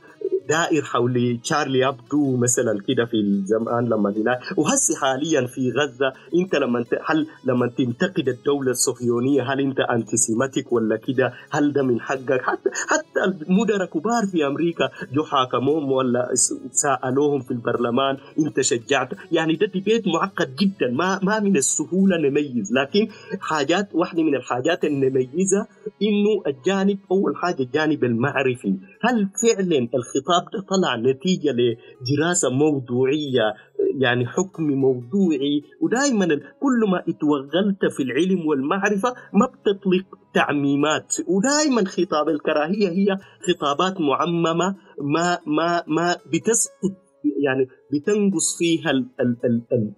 دائر 0.49 0.83
حول 0.83 1.39
Charlie 1.43 1.87
Hebdo 1.87 2.37
مثلا 2.37 2.79
كده 2.87 3.05
في 3.05 3.17
الزمان 3.17 3.85
لما 3.89 4.09
هناك 4.09 4.39
وهسه 4.57 4.95
حاليا 4.95 5.47
في 5.47 5.71
غزة 5.71 6.13
أنت 6.35 6.55
لما 6.55 6.79
انت 6.79 6.99
هل 7.05 7.27
لما 7.45 7.67
تنتقد 7.67 8.27
الدولة 8.29 8.71
الصهيونية 8.71 9.41
هل 9.53 9.59
أنت 9.59 9.79
anti-Semitic 9.79 10.73
ولا 10.73 10.95
كده؟ 10.97 11.33
هل 11.51 11.73
ده 11.73 11.83
من 11.83 12.01
حقك؟ 12.01 12.41
حتى 12.41 12.69
حتى 12.89 13.23
المدراء 13.49 13.85
كبار 13.85 14.25
في 14.31 14.47
أمريكا 14.47 14.89
جو 15.13 15.23
حاكموهم 15.23 15.91
ولا 15.91 16.29
سألوهم 16.71 17.41
في 17.41 17.51
البرلمان 17.51 18.17
أنت 18.39 18.61
شجعت؟ 18.61 19.09
يعني 19.31 19.55
ده 19.55 19.65
debate 19.67 20.07
معقد 20.07 20.55
جدا 20.55 20.91
ما 20.91 21.19
ما 21.23 21.39
من 21.39 21.57
السهولة 21.57 22.17
نميز. 22.17 22.73
لكن 22.73 23.07
حاجات 23.39 23.89
واحدة 23.93 24.23
من 24.23 24.35
الحاجات 24.35 24.83
اللي 24.85 25.09
نميزها 25.09 25.67
إنه 26.01 26.43
الجانب 26.47 26.99
أول 27.11 27.35
حاجة 27.35 27.61
الجانب 27.63 28.03
المعرفي. 28.03 28.75
هل 29.01 29.29
فعلا 29.43 29.87
الخطاب 29.95 30.34
طلع 30.69 30.95
نتيجة 30.95 31.51
لدراسة 31.51 32.49
موضوعية 32.49 33.53
يعني 33.99 34.27
حكم 34.27 34.63
موضوعي. 34.63 35.61
ودائما 35.81 36.25
كل 36.35 36.89
ما 36.91 37.03
اتوغلت 37.09 37.85
في 37.97 38.03
العلم 38.03 38.47
والمعرفة 38.47 39.13
ما 39.33 39.45
بتطلق 39.45 40.05
تعميمات. 40.33 41.15
ودائما 41.27 41.85
خطاب 41.89 42.29
الكراهية 42.29 42.89
هي 42.89 43.17
خطابات 43.47 44.01
معممة 44.01 44.75
ما 45.01 45.39
ما 45.45 45.83
ما 45.87 46.15
بتسقط 46.33 47.05
يعني 47.43 47.67
بتنقص 47.93 48.57
فيها 48.57 48.91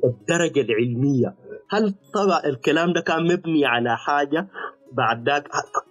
الدرجة 0.04 0.62
العلمية. 0.62 1.36
هل 1.70 1.94
طبعا 2.14 2.46
الكلام 2.46 2.94
ده 2.94 3.02
كان 3.02 3.24
مبني 3.24 3.66
على 3.66 3.98
حاجة؟ 3.98 4.48
بعد 4.94 5.30
ذاك 5.30 5.48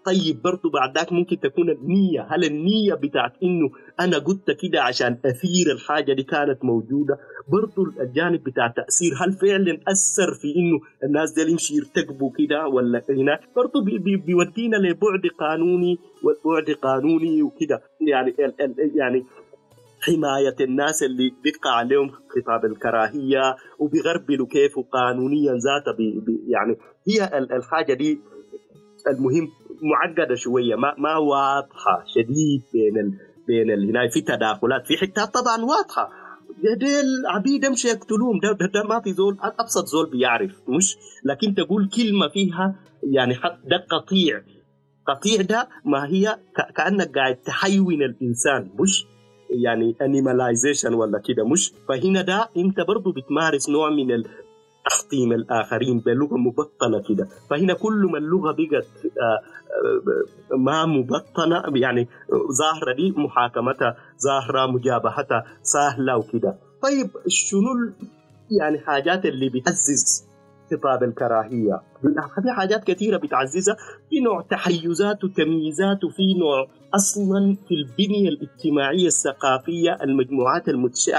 طيب 0.06 0.42
بعد 0.72 0.98
ذاك 0.98 1.12
ممكن 1.12 1.40
تكون 1.40 1.70
النية. 1.70 2.26
هل 2.30 2.44
النية 2.44 2.94
بتاعت 2.94 3.32
إنه 3.42 3.70
أنا 4.00 4.18
قلت 4.18 4.50
كده 4.50 4.82
عشان 4.82 5.18
أثير 5.24 5.72
الحاجة 5.72 6.12
دي 6.12 6.22
كانت 6.22 6.64
موجودة؟ 6.64 7.18
برضه 7.48 7.92
الجانب 8.00 8.44
بتاع 8.44 8.68
تأثير. 8.68 9.12
هل 9.20 9.32
فعلا 9.32 9.80
أثر 9.88 10.34
في 10.34 10.56
إنه 10.56 10.80
الناس 11.04 11.32
دي 11.32 11.50
يمشي 11.50 11.74
يرتكبوا 11.76 12.30
كده 12.38 12.66
ولا 12.66 13.02
هنا؟ 13.10 13.40
برضه 13.56 13.84
بي 13.84 13.98
بي 13.98 14.16
بيودينا 14.16 14.76
لبعد 14.76 15.26
قانوني 15.38 15.98
والبعد 16.22 16.70
قانوني 16.70 17.42
وكده. 17.42 17.82
يعني 18.00 18.34
يعني 18.94 19.24
حماية 20.00 20.56
الناس 20.60 21.02
اللي 21.02 21.32
بيقع 21.44 21.70
عليهم 21.70 22.10
خطاب 22.10 22.64
الكراهية 22.64 23.56
وبيغربلوا 23.78 24.46
كيف 24.46 24.78
قانونيا 24.78 25.52
ذاته. 25.52 25.96
يعني 26.48 26.76
هي 27.08 27.38
الحاجة 27.38 27.94
دي 27.94 28.20
المهم 29.08 29.48
معقدة 29.82 30.34
شوية 30.34 30.74
ما 30.74 30.94
ما 30.98 31.16
واضحة 31.16 32.04
شديد 32.14 32.62
بين 32.72 32.98
ال... 32.98 33.18
بين 33.46 33.70
ال... 33.70 33.88
هنا 33.90 34.08
في 34.08 34.20
تداخلات 34.20 34.86
في 34.86 34.96
حتات 34.96 35.34
طبعا 35.34 35.64
واضحة. 35.64 36.10
ديل 36.76 37.26
عبيد 37.26 37.64
امشي 37.64 37.88
يقتلوهم 37.88 38.40
ده, 38.40 38.52
ده, 38.52 38.66
ده 38.66 38.82
ما 38.88 39.00
في 39.00 39.12
زول 39.12 39.36
أبسط 39.40 39.86
زول 39.86 40.10
بيعرف 40.10 40.50
مش؟ 40.68 40.96
لكن 41.24 41.54
تقول 41.54 41.88
كلمة 41.96 42.28
فيها 42.28 42.74
يعني 43.02 43.34
ده 43.64 43.86
قطيع. 43.90 44.42
قطيع 45.06 45.42
ده 45.42 45.68
ما 45.84 46.06
هي 46.06 46.38
كأنك 46.76 47.14
قاعد 47.18 47.36
تحيون 47.36 48.02
الإنسان 48.02 48.70
مش؟ 48.80 49.06
يعني 49.50 49.96
انيماليزيشن 50.02 50.94
ولا 50.94 51.18
كده 51.18 51.44
مش؟ 51.44 51.72
فهنا 51.88 52.22
ده 52.22 52.48
أنت 52.56 52.80
برضه 52.80 53.12
بتمارس 53.12 53.68
نوع 53.68 53.90
من 53.90 54.10
تحطيم 54.90 55.32
الآخرين 55.32 55.98
بلغة 55.98 56.36
مبطنة 56.36 57.02
كده. 57.08 57.28
فهنا 57.50 57.74
كل 57.74 58.08
ما 58.12 58.18
اللغة 58.18 58.52
بقت 58.58 58.86
ما 60.58 60.86
مبطنة 60.86 61.62
يعني 61.74 62.08
ظاهرة 62.58 62.92
دي 62.96 63.14
محاكمتها 63.16 63.96
ظاهرة 64.22 64.66
مجابهتها 64.66 65.44
سهلة 65.62 66.16
وكده. 66.16 66.58
طيب 66.82 67.10
شنو 67.28 67.92
يعني 68.60 68.78
حاجات 68.78 69.26
اللي 69.26 69.48
بتعزز 69.48 70.26
خطاب 70.70 71.02
الكراهية؟ 71.02 71.82
في 72.42 72.50
حاجات 72.52 72.84
كثيرة 72.84 73.16
بتعززها. 73.16 73.76
في 74.10 74.20
نوع 74.20 74.40
تحيزات 74.50 75.24
وتمييزات 75.24 76.04
وفي 76.04 76.34
نوع 76.34 76.66
أصلا 76.94 77.56
في 77.68 77.74
البنية 77.74 78.28
الاجتماعية 78.28 79.06
الثقافية 79.06 79.98
المجموعات 80.02 80.68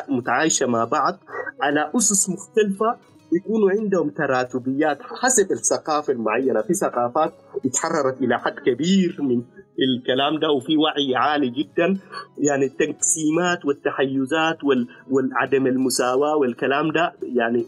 المتعايشة 0.09 0.65
مع 0.65 0.83
بعض 0.83 1.17
على 1.61 1.91
أسس 1.95 2.29
مختلفة 2.29 2.97
يكونوا 3.33 3.71
عندهم 3.71 4.09
تراتبيات 4.09 4.97
حسب 5.01 5.51
الثقافة 5.51 6.13
المعينة. 6.13 6.61
في 6.61 6.73
ثقافات 6.73 7.33
اتحررت 7.65 8.21
إلى 8.21 8.39
حد 8.39 8.53
كبير 8.65 9.17
من 9.19 9.43
الكلام 9.79 10.39
ده 10.39 10.49
وفي 10.51 10.77
وعي 10.77 11.15
عالي 11.15 11.49
جدا. 11.49 11.97
يعني 12.37 12.65
التقسيمات 12.65 13.65
والتحيزات 13.65 14.57
والعدم 15.09 15.67
المساواة 15.67 16.35
والكلام 16.35 16.91
ده 16.91 17.13
يعني 17.35 17.65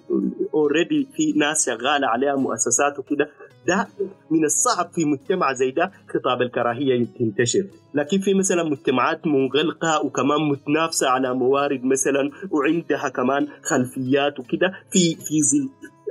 اوريدي 0.53 1.07
في 1.15 1.31
ناس 1.39 1.65
شغالة 1.65 2.07
عليها 2.07 2.35
مؤسسات 2.35 2.99
وكده. 2.99 3.29
ده 3.67 3.87
من 4.31 4.45
الصعب 4.45 4.89
في 4.95 5.05
مجتمع 5.05 5.53
زي 5.53 5.71
ده 5.71 5.91
خطاب 6.13 6.41
الكراهية 6.41 7.07
تنتشر 7.19 7.65
لكن 7.93 8.19
في 8.19 8.33
مثلا 8.33 8.63
مجتمعات 8.63 9.27
منغلقة 9.27 10.05
وكمان 10.05 10.41
متنافسة 10.41 11.09
على 11.09 11.33
موارد 11.33 11.83
مثلا 11.83 12.31
وعندها 12.51 13.09
كمان 13.09 13.47
خلفيات 13.63 14.39
وكده 14.39 14.71
في 14.91 15.15
في 15.15 15.41
زي 15.41 15.69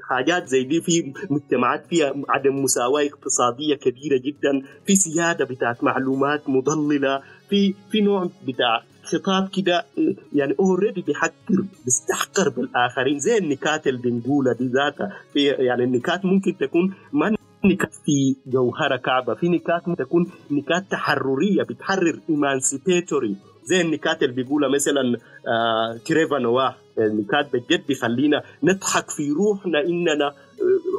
حاجات 0.08 0.46
زي 0.48 0.64
دي 0.64 0.80
في 0.80 1.12
مجتمعات 1.30 1.86
فيها 1.90 2.14
عدم 2.28 2.62
مساواة 2.64 3.06
اقتصادية 3.06 3.74
كبيرة 3.74 4.18
جدا 4.24 4.62
في 4.86 4.96
سيادة 4.96 5.44
بتاعت 5.44 5.84
معلومات 5.84 6.48
مضللة 6.48 7.22
في 7.50 7.74
في 7.90 8.00
نوع 8.00 8.30
بتاع 8.46 8.82
خطاب 9.02 9.48
كده 9.48 9.84
يعني 10.32 10.54
already 10.60 11.02
بيحكر 11.02 11.64
بيستحقر 11.84 12.48
بالآخرين 12.48 13.18
زي 13.18 13.38
النكات 13.38 13.86
اللي 13.86 14.00
بنقولها 14.02 14.52
دي 14.52 14.66
ذاتها 14.66 15.12
في 15.32 15.44
يعني 15.46 15.84
النكات 15.84 16.24
ممكن 16.24 16.56
تكون 16.56 16.94
ما 17.12 17.36
نكات 17.64 17.94
في 17.94 18.36
جوهرة 18.46 18.96
كعبة 18.96 19.34
في 19.34 19.48
نكات 19.48 19.82
تكون 19.98 20.26
نكات 20.50 20.84
تحررية 20.90 21.62
بتحرر 21.62 22.20
emancipatory 22.30 23.36
زي 23.64 23.80
النكات 23.80 24.22
اللي 24.22 24.34
بيقولها 24.34 24.68
مثلا 24.68 25.16
آه 25.48 25.96
تريفور 26.06 26.38
نواه 26.38 26.74
النكات 26.98 27.52
بجد 27.52 27.86
بيخلينا 27.88 28.42
نضحك 28.62 29.10
في 29.10 29.30
روحنا 29.30 29.80
إننا 29.80 30.32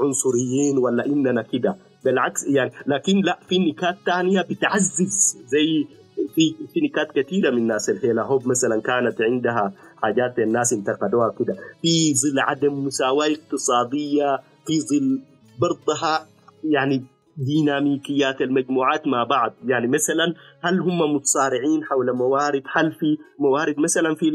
عنصريين 0.01 0.77
ولا 0.77 1.05
إننا 1.05 1.41
كده. 1.41 1.75
بالعكس 2.05 2.43
يعني 2.47 2.71
لكن 2.87 3.21
لا 3.21 3.39
في 3.49 3.59
نكات 3.59 3.97
تانية 4.05 4.41
بتعزز. 4.41 5.37
زي 5.47 5.87
في 6.35 6.55
في 6.73 6.81
نكات 6.81 7.11
كثيره 7.11 7.49
من 7.49 7.57
الناس. 7.57 7.89
الهيلا 7.89 8.21
هوب 8.23 8.47
مثلا 8.47 8.81
كانت 8.81 9.21
عندها 9.21 9.73
حاجات 10.03 10.39
الناس 10.39 10.73
انتقدوها 10.73 11.35
كده. 11.39 11.55
في 11.81 12.13
ظل 12.13 12.39
عدم 12.39 12.85
مساواة 12.85 13.27
اقتصادية 13.27 14.37
في 14.67 14.81
ظل 14.81 15.19
برضها 15.59 16.27
يعني 16.63 17.05
ديناميكيات 17.37 18.41
المجموعات 18.41 19.07
مع 19.07 19.23
بعض. 19.23 19.53
يعني 19.65 19.87
مثلا 19.87 20.33
هل 20.61 20.79
هم 20.79 21.15
متصارعين 21.15 21.83
حول 21.83 22.13
موارد؟ 22.13 22.63
هل 22.73 22.91
في 22.91 23.17
موارد 23.39 23.79
مثلا 23.79 24.15
في 24.15 24.31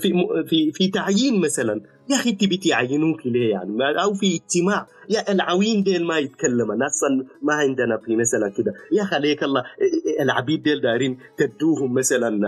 في 0.00 0.12
في 0.48 0.72
في 0.72 0.88
تعيين 0.88 1.40
مثلا؟ 1.40 1.80
يا 2.10 2.16
أخي 2.16 2.32
تبي 2.32 2.56
تعينوك 2.56 3.26
ليه 3.26 3.50
يعني؟ 3.50 4.02
أو 4.02 4.14
في 4.14 4.26
اجتماع. 4.36 4.86
يا 5.10 5.32
العوين 5.32 5.82
ديل 5.82 6.04
ما 6.06 6.18
يتكلم. 6.18 6.72
الناس 6.72 7.00
ما 7.42 7.54
عندنا 7.54 7.98
في 7.98 8.16
مثلا 8.16 8.48
كده. 8.56 8.72
يا 8.92 9.04
خليك 9.04 9.42
الله. 9.44 9.62
العبيد 10.20 10.62
ديل 10.62 10.80
دايرين 10.80 11.18
تدوهم 11.38 11.94
مثلا 11.94 12.40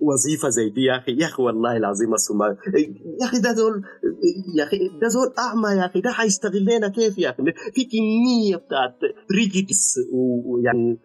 وظيفة 0.00 0.48
زي 0.48 0.68
دي. 0.70 0.84
يا 0.84 0.96
أخي 0.96 1.12
يا 1.20 1.26
أخي 1.26 1.42
والله 1.42 1.76
العظيم 1.76 2.14
الصومال 2.14 2.56
يا 3.20 3.26
أخي 3.26 3.38
ده 3.38 3.52
زول 3.52 3.82
يا 4.58 4.64
أخي 4.64 4.78
ده 5.02 5.08
زول 5.08 5.34
أعمى 5.38 5.80
يا 5.80 5.86
أخي. 5.86 6.00
ده 6.00 6.10
حيشتغل 6.10 6.64
لنا 6.64 6.88
كيف 6.88 7.18
يا 7.18 7.30
أخي؟ 7.30 7.42
في 7.74 7.84
كمية 7.84 8.56
بتاعت 8.56 8.98
ريجيدس 9.36 9.98
ويعني 10.12 10.98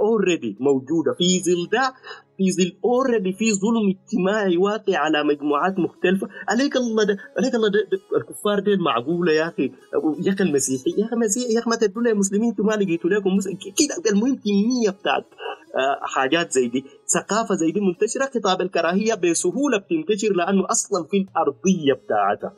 اوريدي 0.00 0.56
موجودة 0.60 1.12
في 1.18 1.40
ظل 1.42 1.68
ده 1.72 1.94
في 2.36 2.52
ظل 2.52 2.72
already 2.84 3.32
في 3.32 3.52
ظلم 3.52 3.88
اجتماعي 3.94 4.56
واقع 4.56 4.98
على 4.98 5.24
مجموعات 5.24 5.78
مختلفة. 5.78 6.28
عليك 6.48 6.76
الله 6.76 7.04
ده 7.04 7.16
عليك 7.38 7.54
الله 7.54 7.68
ده, 7.68 7.78
الكفار 8.16 8.58
دي 8.60 8.76
معقولة 8.76 9.32
يا 9.32 9.48
أخي؟ 9.48 9.72
يا 10.26 10.32
أخي 10.32 10.44
المسيحي 10.44 10.90
يا 10.98 11.04
أخي 11.06 11.14
المسيح 11.14 11.50
يا 11.50 11.58
أخي 11.60 11.70
ما 11.70 11.76
تدوا 11.76 12.02
لي 12.02 12.14
مسلمين 12.14 12.50
أنتم 12.50 12.66
ما 12.66 12.72
لقيتوا 12.72 13.10
لكم 13.10 13.30
كده 13.78 14.10
المهم 14.12 14.34
كميه 14.36 14.90
بتاعت 14.90 15.24
حاجات 16.02 16.52
زي 16.52 16.68
دي. 16.68 16.84
ثقافة 17.06 17.54
زي 17.54 17.70
دي 17.72 17.80
منتشرة 17.80 18.30
خطاب 18.34 18.60
الكراهية 18.60 19.14
بسهولة 19.14 19.78
بتنتشر 19.78 20.32
لأنه 20.32 20.66
أصلا 20.70 21.04
في 21.10 21.16
الأرضية 21.16 21.92
بتاعتها. 22.04 22.52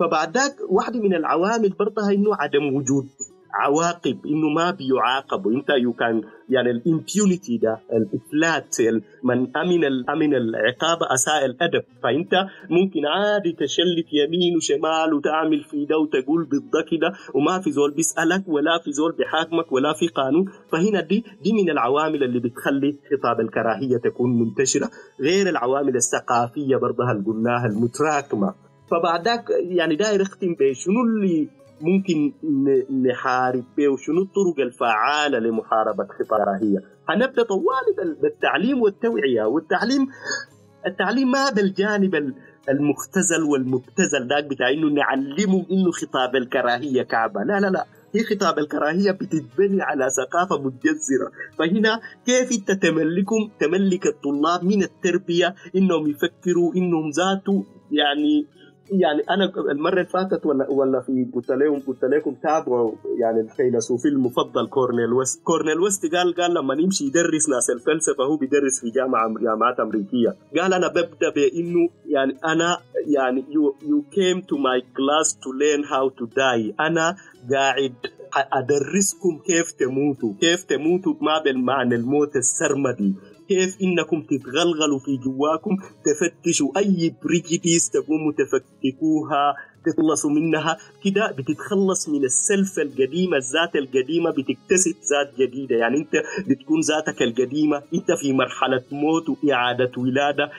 فبعد 0.00 0.36
ذاك 0.38 0.56
واحدة 0.70 1.00
من 1.00 1.14
العوامل 1.14 1.68
برضها 1.68 2.10
إنه 2.12 2.34
عدم 2.34 2.74
وجود 2.74 3.08
عواقب 3.54 4.26
إنه 4.26 4.48
ما 4.48 4.70
بيعاقبوا 4.70 5.52
انت 5.52 5.70
you 5.70 5.92
can 5.92 6.22
يعني 6.48 6.70
الإمبيونيتي 6.70 7.58
ده 7.58 7.80
الإفلات 7.92 8.76
من 9.24 9.56
أمن 9.56 9.84
أمن 10.10 10.34
العقاب 10.34 10.98
أساء 11.02 11.44
الأدب. 11.44 11.82
فإنت 12.02 12.34
ممكن 12.70 13.06
عادي 13.06 13.52
تشلت 13.52 14.06
يمين 14.12 14.56
وشمال 14.56 15.14
وتعمل 15.14 15.64
في 15.64 15.84
ده 15.84 15.98
وتقول 15.98 16.48
ضد 16.48 16.84
كده 16.90 17.12
وما 17.34 17.60
في 17.60 17.72
زول 17.72 17.90
بيسألك 17.94 18.42
ولا 18.48 18.78
في 18.84 18.92
زول 18.92 19.12
بيحاكمك 19.12 19.72
ولا 19.72 19.92
في 19.92 20.08
قانون. 20.08 20.44
فهنا 20.72 21.00
دي 21.00 21.24
دي 21.44 21.52
من 21.52 21.70
العوامل 21.70 22.22
اللي 22.22 22.40
بتخلي 22.40 22.96
خطاب 23.10 23.40
الكراهية 23.40 23.96
تكون 23.96 24.38
منتشرة. 24.40 24.90
غير 25.20 25.48
العوامل 25.48 25.96
الثقافية 25.96 26.76
برضها 26.76 27.12
اللي 27.12 27.24
قلناها 27.24 27.66
المتراكمة. 27.66 28.54
فبعد 28.90 29.24
ذاك 29.24 29.44
يعني 29.50 29.96
داير 29.96 30.22
اختم 30.22 30.54
بشنو 30.60 31.02
اللي 31.06 31.48
ممكن 31.80 32.32
نحارب 33.08 33.64
به 33.76 33.88
وشنو 33.88 34.22
الطرق 34.22 34.60
الفعالة 34.66 35.38
لمحاربة 35.38 36.04
خطاب 36.04 36.40
الكراهية 36.40 36.78
هنبدأ 37.08 37.42
طوال 37.42 38.16
بالتعليم 38.22 38.82
والتوعية. 38.82 39.42
والتعليم 39.42 40.08
التعليم 40.86 41.30
ما 41.30 41.48
هذا 41.48 41.62
الجانب 41.62 42.34
المختزل 42.68 43.42
والمبتذل 43.42 44.28
ذاك 44.28 44.44
بتاع 44.44 44.70
إنه 44.70 44.88
نعلمه 44.88 45.66
إنه 45.70 45.90
خطاب 45.90 46.36
الكراهية 46.36 47.02
كعبة. 47.02 47.42
لا 47.42 47.60
لا 47.60 47.66
لا. 47.66 47.84
هي 48.14 48.22
خطاب 48.24 48.58
الكراهية 48.58 49.10
بتتبني 49.10 49.82
على 49.82 50.08
ثقافة 50.10 50.62
متجذرة. 50.62 51.30
فهنا 51.58 52.00
كيف 52.26 52.52
انت 52.52 52.70
تملكهم؟ 52.70 53.50
تملك 53.60 54.06
الطلاب 54.06 54.64
من 54.64 54.82
التربية 54.82 55.54
إنهم 55.76 56.10
يفكروا 56.10 56.74
إنهم 56.76 57.10
ذاته 57.10 57.64
يعني 57.90 58.46
يعني 58.90 59.22
أنا 59.30 59.52
المرة 59.72 59.92
اللي 59.92 60.04
فاتت 60.04 60.46
ولا 60.46 60.70
ولا 60.70 61.00
في 61.00 61.26
قلت 61.34 61.50
لهم 61.50 61.80
قلت 61.86 62.04
لكم 62.04 62.34
تابعوا 62.42 62.92
يعني 63.20 63.40
الفيلسوف 63.40 64.06
المفضل 64.06 64.66
كورنيل 64.68 65.12
ويست. 65.12 65.42
كورنيل 65.44 65.80
ويست 65.80 66.14
قال 66.14 66.34
قال 66.34 66.54
لما 66.54 66.74
يمشي 66.74 67.04
يدرس 67.04 67.48
ناس 67.48 67.70
الفلسفة 67.70 68.24
هو 68.24 68.36
بيدرس 68.36 68.80
في 68.80 68.90
جامعة 68.90 69.34
جامعات 69.40 69.80
أمريكية. 69.80 70.36
قال 70.60 70.74
أنا 70.74 70.88
ببدأ 70.88 71.30
بإنه 71.34 71.88
يعني 72.06 72.36
أنا 72.44 72.78
يعني 73.06 73.42
you, 73.42 73.84
you 73.84 74.02
came 74.16 74.40
to 74.42 74.56
my 74.56 74.80
class 74.96 75.34
to 75.34 75.48
learn 75.62 75.82
how 75.84 76.08
to 76.18 76.26
die. 76.26 76.74
أنا 76.80 77.16
قاعد 77.52 77.94
أدرسكم 78.52 79.38
كيف 79.46 79.72
تموتوا. 79.72 80.32
كيف 80.40 80.62
تموتوا 80.62 81.14
ما 81.20 81.42
بالمعنى 81.44 81.94
الموت 81.94 82.36
السرمدي. 82.36 83.14
كيف 83.48 83.76
إنكم 83.82 84.22
تتغلغلوا 84.22 84.98
في 84.98 85.16
جواكم؟ 85.16 85.76
تفتشوا 86.04 86.78
أي 86.78 87.14
بريجيديس 87.24 87.90
تقوموا 87.90 88.32
تفككوها 88.32 89.54
تخلصوا 89.86 90.30
منها. 90.30 90.78
كده 91.04 91.34
بتتخلص 91.38 92.08
من 92.08 92.24
السلف 92.24 92.78
القديمة 92.78 93.36
الذات 93.36 93.76
القديمة 93.76 94.30
بتكتسب 94.30 94.94
ذات 95.10 95.34
جديدة. 95.38 95.76
يعني 95.76 95.96
أنت 95.98 96.12
بتكون 96.48 96.80
ذاتك 96.80 97.22
القديمة. 97.22 97.82
أنت 97.94 98.12
في 98.12 98.32
مرحلة 98.32 98.82
موت 98.92 99.24
وإعادة 99.28 99.90
ولادة. 99.96 100.50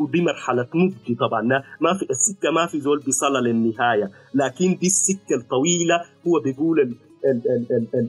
ودي 0.00 0.20
مرحلة 0.20 0.66
نضج 0.74 1.18
طبعا. 1.18 1.42
ما 1.80 1.94
في 1.98 2.06
السكة 2.10 2.50
ما 2.50 2.66
في 2.66 2.80
زول 2.80 2.98
بيصل 3.00 3.32
للنهاية. 3.32 4.10
لكن 4.34 4.78
دي 4.80 4.86
السكة 4.86 5.34
الطويلة. 5.40 6.04
هو 6.26 6.40
بيقول 6.40 6.96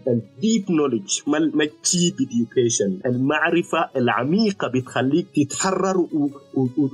ال 0.08 0.21
deep 0.21 0.72
knowledge 0.72 1.20
ما 1.28 1.64
ال 1.64 1.72
cheap 1.72 2.14
education 2.22 3.00
المعرفة 3.06 3.90
العميقة 3.96 4.68
بتخليك 4.76 5.28
تتحرر 5.36 5.98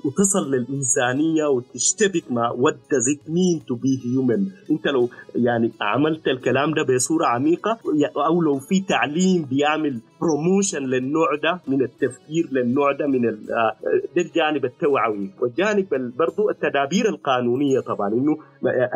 وتصل 0.05 0.51
للإنسانية 0.51 1.45
وتشتبك 1.45 2.31
مع 2.31 2.51
what 2.51 2.77
does 2.91 3.09
it 3.09 3.29
mean 3.29 3.61
to 3.67 3.75
be 3.75 3.99
human 4.05 4.47
انت 4.71 4.87
لو 4.87 5.09
يعني 5.35 5.71
عملت 5.81 6.27
الكلام 6.27 6.73
ده 6.73 6.83
بصورة 6.95 7.25
عميقة 7.25 7.79
أو 8.25 8.41
لو 8.41 8.59
في 8.59 8.79
تعليم 8.81 9.45
بيعمل 9.45 9.99
promotion 10.21 10.83
للنوع 10.83 11.27
ده 11.43 11.61
من 11.67 11.81
التفكير 11.81 12.47
للنوع 12.51 12.91
ده 12.91 13.07
من 13.07 13.21
ده 13.21 14.21
الجانب 14.21 14.65
التوعوي. 14.65 15.29
والجانب 15.41 15.87
برضو 16.17 16.49
التدابير 16.49 17.09
القانونية 17.09 17.79
طبعا 17.79 18.13
إنه 18.13 18.37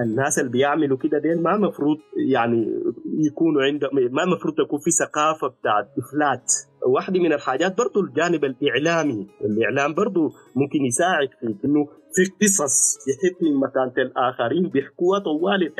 الناس 0.04 0.40
اللي 0.40 0.52
بيعملوا 0.52 0.98
كده 0.98 1.22
ما 1.36 1.58
مفروض 1.58 1.98
يعني 2.32 2.68
يكونوا 3.18 3.62
عندهم 3.64 3.92
ما 4.12 4.26
مفروض 4.26 4.54
تكون 4.56 4.80
في 4.80 4.92
ثقافة 4.92 5.48
بتاعت 5.48 5.88
إفلات. 5.98 6.52
واحدة 6.86 7.20
من 7.20 7.34
الحاجات 7.34 7.78
برضو 7.78 8.00
الجانب 8.02 8.46
الإعلامي. 8.46 9.28
الإعلام 9.42 9.94
برضو 9.94 10.30
ممكن 10.56 10.86
يساعد 10.86 11.30
في 11.40 11.66
إنه 11.66 11.86
في 12.16 12.24
قصص 12.42 12.98
يحط 13.10 13.44
من 13.44 13.56
مكانة 13.56 14.08
الآخرين 14.08 14.70
بيحكوها 14.70 15.20
طوال 15.20 15.74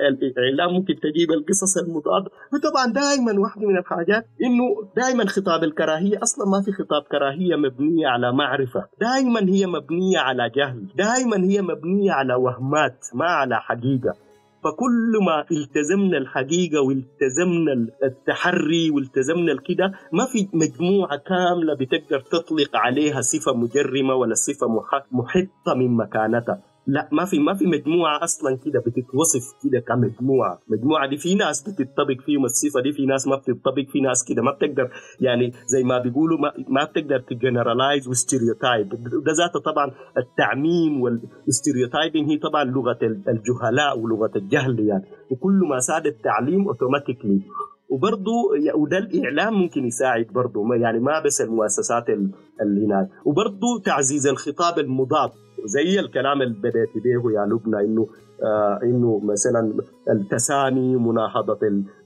الإعلام. 0.00 0.74
ممكن 0.74 0.94
تجيب 0.94 1.30
القصص 1.30 1.78
المضادة. 1.78 2.30
وطبعا 2.52 2.92
دائما 2.92 3.40
واحدة 3.40 3.66
من 3.68 3.78
الحاجات 3.78 4.26
إنه 4.42 4.90
دائما 4.96 5.24
خطاب 5.26 5.64
الكراهية. 5.64 6.22
أصلا 6.22 6.46
ما 6.46 6.62
في 6.64 6.72
خطاب 6.72 7.02
كراهية 7.02 7.56
مبنية 7.56 8.06
على 8.06 8.32
معرفة. 8.32 8.84
دائما 9.00 9.40
هي 9.40 9.66
مبنية 9.66 10.18
على 10.18 10.50
جهل. 10.56 10.88
دائما 10.96 11.36
هي 11.36 11.62
مبنية 11.62 12.12
على 12.12 12.34
وهمات 12.34 13.06
ما 13.14 13.26
على 13.26 13.56
حقيقة. 13.60 14.23
فكل 14.64 15.12
ما 15.26 15.44
التزمنا 15.50 16.18
الحقيقة 16.18 16.80
والتزمنا 16.80 17.72
التحري 18.04 18.90
والتزمنا 18.90 19.52
الكده 19.52 19.92
ما 20.12 20.24
في 20.26 20.48
مجموعة 20.52 21.16
كاملة 21.16 21.74
بتقدر 21.74 22.20
تطلق 22.20 22.76
عليها 22.76 23.20
صفة 23.20 23.52
مجرمة 23.54 24.14
ولا 24.14 24.34
صفة 24.34 24.66
محطة 25.12 25.74
من 25.74 25.96
مكانتها. 25.96 26.62
لا 26.86 27.08
ما 27.12 27.24
في 27.24 27.38
ما 27.38 27.54
في 27.54 27.66
مجموعة 27.66 28.24
أصلا 28.24 28.58
كده 28.64 28.80
بتتوصف 28.80 29.42
كده 29.64 29.80
كمجموعة، 29.80 30.58
المجموعه 30.68 31.08
دي 31.08 31.16
في 31.16 31.34
ناس 31.34 31.62
بتطبق 31.62 32.20
فيهم 32.26 32.44
الصفة 32.44 32.80
دي 32.80 32.92
في 32.92 33.06
ناس 33.06 33.26
ما 33.26 33.36
بتطبق 33.36 33.84
في 33.92 34.00
ناس 34.00 34.24
كده 34.24 34.42
ما 34.42 34.50
بتقدر 34.50 34.90
يعني 35.20 35.52
زي 35.66 35.82
ما 35.84 35.98
بيقولوا 35.98 36.38
ما, 36.38 36.52
ما 36.68 36.84
بتقدر 36.84 37.18
ت 37.18 37.26
generalize 37.26 38.08
و 38.08 38.15
stereotype. 38.15 38.88
ده 39.24 39.32
ذاته 39.32 39.60
طبعا 39.60 39.90
التعميم 40.18 41.00
وال 41.00 41.19
stereotyping 41.19 42.30
هي 42.30 42.38
طبعا 42.38 42.64
لغة 42.64 42.98
الجهلاء 43.28 43.98
ولغة 43.98 44.30
الجهل 44.36 44.80
يعني. 44.80 45.04
وكل 45.30 45.60
ما 45.70 45.80
ساد 45.80 46.06
التعميم 46.06 46.68
automatically 46.68 47.40
وبرضه 47.88 48.32
وده 48.74 48.98
الإعلام 48.98 49.54
ممكن 49.54 49.86
يساعد 49.86 50.26
برضه 50.26 50.74
يعني 50.74 50.98
ما 51.00 51.20
بس 51.20 51.40
المؤسسات 51.40 52.08
اللي 52.08 52.86
هناك. 52.86 53.08
وبرضه 53.24 53.80
تعزيز 53.84 54.26
الخطاب 54.26 54.78
المضاد. 54.78 55.30
زي 55.64 56.00
الكلام 56.00 56.42
اللي 56.42 56.58
بدأت 56.58 56.90
به 57.04 57.32
يا 57.32 57.46
لبنى 57.46 57.80
إنه 57.84 58.06
آه 58.42 58.80
إنه 58.82 59.20
مثلا 59.24 59.74
التسامي 60.10 60.96
مناهضه 60.96 61.58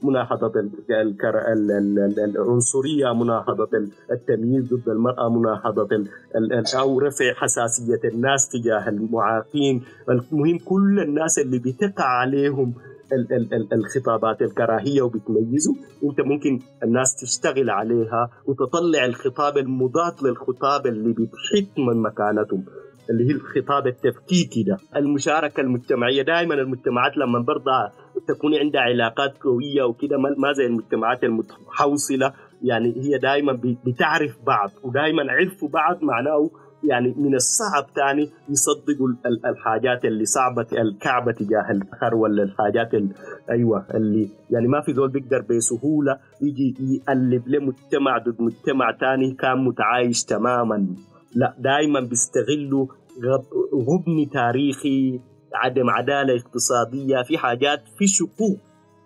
مناهضه 0.03 0.53
العنصرية 2.17 3.13
مناهضه 3.13 3.69
التمييز 4.11 4.73
ضد 4.73 4.89
المرأة 4.89 5.29
مناهضه 5.29 6.05
أو 6.79 6.99
رفع 6.99 7.33
حساسية 7.33 7.99
الناس 8.05 8.49
تجاه 8.49 8.89
المعاقين. 8.89 9.83
المهم 10.09 10.57
كل 10.65 10.99
الناس 10.99 11.39
اللي 11.39 11.59
بتقع 11.59 12.05
عليهم 12.05 12.73
ال 13.13 13.33
ال 13.33 13.53
ال 13.53 13.73
الخطابات 13.73 14.41
الكراهية 14.41 15.01
وبتميزه 15.01 15.75
أنت 16.03 16.21
ممكن 16.21 16.59
الناس 16.83 17.15
تشتغل 17.15 17.69
عليها 17.69 18.29
وتطلع 18.45 19.05
الخطاب 19.05 19.57
المضاد 19.57 20.13
للخطاب 20.23 20.87
اللي 20.87 21.13
بتحط 21.13 21.79
من 21.79 22.01
مكانتهم. 22.01 22.65
اللي 23.09 23.27
هي 23.27 23.31
الخطاب 23.31 23.87
التفكيكي 23.87 24.63
ده. 24.63 24.77
المشاركة 24.95 25.61
المجتمعية 25.61 26.21
دائما 26.21 26.53
المجتمعات 26.55 27.17
لما 27.17 27.39
برضه 27.39 27.71
تكون 28.27 28.55
عندها 28.55 28.81
علاقات 28.81 29.37
قوية 29.37 29.83
وكده 29.83 30.17
ما 30.17 30.53
زي 30.53 30.65
المجتمعات 30.65 31.23
المتحوصلة. 31.23 32.33
يعني 32.63 32.93
هي 32.97 33.17
دائما 33.17 33.59
بتعرف 33.85 34.37
بعض 34.47 34.69
ودائما 34.83 35.31
عرفوا 35.31 35.69
بعض 35.69 36.03
معناه 36.03 36.49
يعني 36.83 37.13
من 37.17 37.35
الصعب 37.35 37.85
تاني 37.95 38.29
يصدقوا 38.49 39.07
الحاجات 39.45 40.05
اللي 40.05 40.25
صعبة 40.25 40.67
الكعبة 40.71 41.31
تجاه 41.31 41.71
الآخر 41.71 42.15
ولا 42.15 42.43
الحاجات 42.43 42.93
اللي 42.93 43.13
أيوة 43.49 43.85
اللي 43.93 44.29
يعني 44.49 44.67
ما 44.67 44.81
في 44.81 44.91
ذول 44.91 45.09
بيقدر 45.09 45.41
بسهولة 45.49 46.17
يجي 46.41 46.75
يقلب 46.79 47.47
لمجتمع 47.47 48.17
ضد 48.17 48.41
مجتمع 48.41 48.91
تاني 48.91 49.31
كان 49.31 49.57
متعايش 49.65 50.23
تماما. 50.23 50.87
لا 51.35 51.55
دائما 51.59 51.99
بيستغلوا 51.99 52.87
غبن 53.73 54.29
تاريخي 54.33 55.19
عدم 55.53 55.89
عدالة 55.89 56.35
اقتصادية 56.35 57.23
في 57.27 57.37
حاجات 57.37 57.83
في 57.97 58.07
شقوق. 58.07 58.57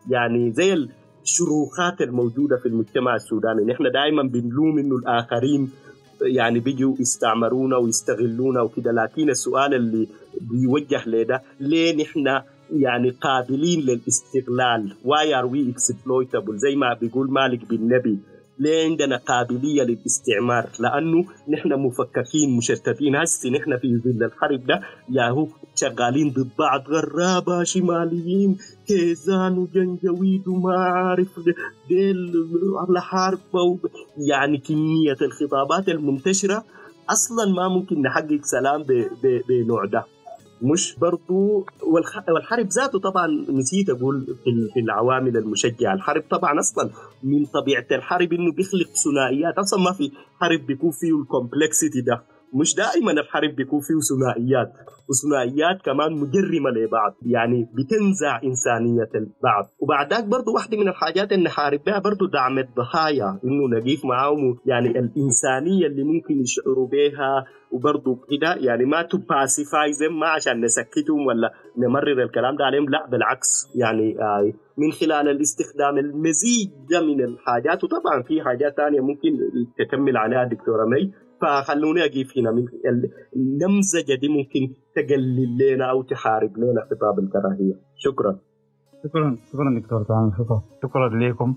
يعني 0.09 0.51
زي 0.51 0.87
الشروخات 1.23 2.01
الموجودة 2.01 2.57
في 2.57 2.65
المجتمع 2.65 3.15
السوداني. 3.15 3.65
نحن 3.73 3.91
دائما 3.91 4.23
بنلوم 4.23 4.79
إنه 4.79 4.95
الآخرين 4.95 5.71
يعني 6.21 6.59
بيجوا 6.59 6.95
يستعمرونا 6.99 7.77
ويستغلونا 7.77 8.61
وكده. 8.61 8.91
لكن 8.91 9.29
السؤال 9.29 9.73
اللي 9.73 10.07
بيوجه 10.41 11.09
لده 11.09 11.41
ليه 11.59 12.03
نحن 12.03 12.41
يعني 12.71 13.09
قابلين 13.09 13.79
للاستغلال؟ 13.81 14.95
Why 15.03 15.25
are 15.33 15.47
we 15.47 15.73
exploitable 15.75 16.55
زي 16.55 16.75
ما 16.75 16.93
بيقول 16.93 17.31
مالك 17.31 17.65
بن 17.65 17.95
نبي 17.95 18.19
ليه 18.63 18.85
عندنا 18.85 19.17
قابلية 19.17 19.83
للاستعمار 19.83 20.69
لأنه 20.79 21.25
نحن 21.49 21.73
مفككين 21.73 22.57
مشتتين. 22.57 23.15
هسي 23.15 23.49
نحن 23.49 23.77
في 23.77 23.97
ظل 24.03 24.23
الحرب 24.23 24.65
ده 24.65 24.81
ياهو 25.09 25.47
شغالين 25.75 26.29
ضد 26.29 26.49
بعض 26.59 26.81
غرابة 26.89 27.63
شماليين 27.63 28.57
كيزان 28.87 29.57
وجنجويد 29.57 30.47
وما 30.47 30.77
عارف 30.77 31.29
ديل 31.89 32.31
على 32.79 33.01
حرب 33.01 33.39
يعني 34.17 34.57
كمية 34.57 35.17
الخطابات 35.21 35.89
المنتشرة 35.89 36.63
أصلا 37.09 37.45
ما 37.53 37.67
ممكن 37.67 38.01
نحقق 38.01 38.39
سلام 38.43 38.85
بنوع 39.49 39.85
ده. 39.85 40.03
مش 40.63 40.95
برضو 40.99 41.65
والحرب 42.27 42.67
ذاته 42.67 42.99
طبعا 42.99 43.27
نسيت 43.49 43.89
أقول 43.89 44.35
في 44.73 44.79
العوامل 44.79 45.37
المشجعة. 45.37 45.93
الحرب 45.93 46.23
طبعا 46.29 46.59
أصلا 46.59 46.89
من 47.23 47.45
طبيعة 47.45 47.85
الحرب 47.91 48.33
إنه 48.33 48.51
بيخلق 48.51 48.89
ثنائيات. 49.03 49.57
أصلا 49.57 49.79
ما 49.83 49.91
في 49.91 50.11
حرب 50.41 50.65
بيكون 50.67 50.91
فيه 50.91 51.21
ال 51.21 51.29
complexity 51.29 52.01
ده. 52.01 52.23
مش 52.53 52.75
دائما 52.75 53.11
الحرب 53.11 53.55
بيكون 53.55 53.79
فيه 53.79 53.93
ثنائيات 54.15 54.71
وثنائيات 55.09 55.81
كمان 55.85 56.11
مجرمة 56.13 56.69
لبعض 56.69 57.13
يعني 57.25 57.69
بتنزع 57.73 58.39
إنسانية 58.43 59.09
البعض. 59.15 59.65
وبعد 59.79 60.13
ذاك 60.13 60.23
برضه 60.23 60.51
واحدة 60.51 60.77
من 60.77 60.87
الحاجات 60.87 61.31
اللي 61.31 61.43
نحارب 61.45 61.79
بها 61.85 61.99
برضه 61.99 62.29
دعم 62.33 62.59
الضحايا 62.59 63.39
إنه 63.43 63.77
نقيف 63.77 64.05
معاهم 64.05 64.57
يعني 64.65 64.87
الإنسانية 64.89 65.87
اللي 65.87 66.03
ممكن 66.03 66.41
يشعروا 66.41 66.87
بها 66.87 67.45
وبرضه 67.71 68.19
كده 68.31 68.55
يعني 68.55 68.85
ما 68.85 69.01
تباسيفايزم 69.01 70.19
ما 70.19 70.27
عشان 70.27 70.61
نسكتهم 70.61 71.25
ولا 71.27 71.53
نمرر 71.77 72.23
الكلام 72.23 72.55
ده 72.55 72.65
عليهم 72.65 72.89
لا 72.89 73.07
بالعكس 73.09 73.69
يعني 73.75 74.21
آه 74.21 74.53
من 74.77 74.91
خلال 74.91 75.29
الاستخدام 75.29 75.97
المزيد 75.97 76.71
من 76.91 77.23
الحاجات. 77.23 77.83
وطبعا 77.83 78.21
في 78.27 78.41
حاجات 78.41 78.75
ثانية 78.77 79.01
ممكن 79.01 79.29
تكمل 79.77 80.17
عليها 80.17 80.43
دكتورة 80.43 80.85
مي. 80.85 81.11
فخلوني 81.43 82.01
اقيف 82.05 82.37
هنا 82.37 82.51
من 82.51 82.65
النمذجه 83.35 84.15
دي 84.21 84.29
ممكن 84.29 84.73
تقلل 84.95 85.57
لنا 85.57 85.91
أو 85.91 86.01
تحارب 86.01 86.57
لنا 86.57 86.81
خطاب 86.91 87.19
الكراهية. 87.19 87.75
شكرا. 87.95 88.37
شكرا 89.03 89.37
شكرا 89.51 89.79
دكتور 89.79 90.03
تعالى 90.03 90.31
شكرا. 90.37 90.61
شكرا 90.83 91.09
لكم. 91.09 91.55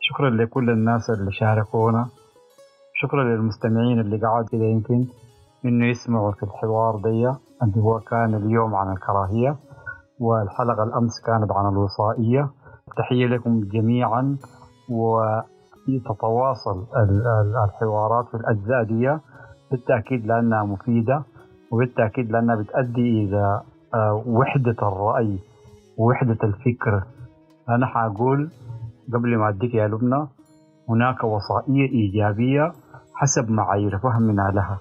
شكرا 0.00 0.30
لكل 0.30 0.70
الناس 0.70 1.10
اللي 1.10 1.32
شاركونا. 1.32 2.08
شكرا 2.94 3.24
للمستمعين 3.24 4.00
اللي 4.00 4.16
قعدوا 4.16 4.48
كده 4.48 4.64
يمكن 4.64 5.06
إنه 5.64 5.86
يسمعوا 5.86 6.32
في 6.32 6.42
الحوار 6.42 6.96
دي. 6.96 7.26
اللي 7.62 7.80
هو 7.82 8.00
كان 8.00 8.34
اليوم 8.34 8.74
عن 8.74 8.92
الكراهية 8.92 9.56
والحلقة 10.20 10.82
الأمس 10.82 11.20
كانت 11.26 11.52
عن 11.52 11.72
الوصائية. 11.72 12.50
تحية 12.96 13.26
لكم 13.26 13.60
جميعا 13.60 14.36
و 14.88 15.20
تتواصل 15.86 16.84
الحوارات 17.64 18.26
في 18.28 18.34
الأجزاء 18.36 18.82
دي 18.84 19.18
بالتأكيد 19.70 20.26
لأنها 20.26 20.64
مفيدة 20.64 21.22
وبالتأكيد 21.72 22.30
لأنها 22.32 22.56
بتؤدي 22.56 23.24
إلى 23.24 23.60
آه، 23.94 24.22
وحدة 24.26 24.76
الرأي 24.82 25.38
ووحدة 25.98 26.38
الفكر. 26.44 27.02
أنا 27.68 27.86
حأقول 27.86 28.50
قبل 29.14 29.36
ما 29.38 29.48
أديك 29.48 29.74
يا 29.74 29.88
لبنى 29.88 30.26
هناك 30.88 31.24
وصائية 31.24 31.88
إيجابية 31.90 32.72
حسب 33.14 33.50
معايير 33.50 33.98
فهمنا 33.98 34.50
لها 34.54 34.78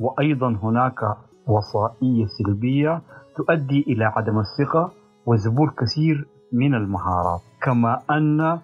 وأيضا 0.00 0.48
هناك 0.62 0.98
وصائية 1.46 2.26
سلبية 2.38 3.02
تؤدي 3.36 3.80
إلى 3.88 4.04
عدم 4.04 4.38
الثقة 4.38 4.90
وزبور 5.26 5.70
كثير 5.78 6.26
من 6.52 6.74
المهارات. 6.74 7.40
كما 7.62 7.98
أن 8.10 8.58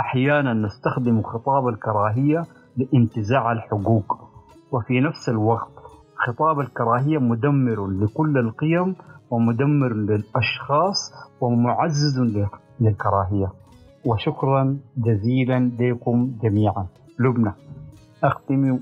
أحيانا 0.00 0.54
نستخدم 0.54 1.22
خطاب 1.22 1.68
الكراهية 1.68 2.44
لانتزاع 2.76 3.52
الحقوق. 3.52 4.18
وفي 4.72 5.00
نفس 5.00 5.28
الوقت 5.28 5.72
خطاب 6.16 6.60
الكراهية 6.60 7.18
مدمر 7.18 7.86
لكل 7.86 8.38
القيم 8.38 8.96
ومدمر 9.30 9.92
للأشخاص 9.92 10.96
ومعزز 11.40 12.44
للكراهية. 12.80 13.52
وشكرا 14.06 14.78
جزيلا 14.96 15.70
لكم 15.80 16.32
جميعا. 16.42 16.86
لبنى. 17.18 17.52
أختم 18.24 18.78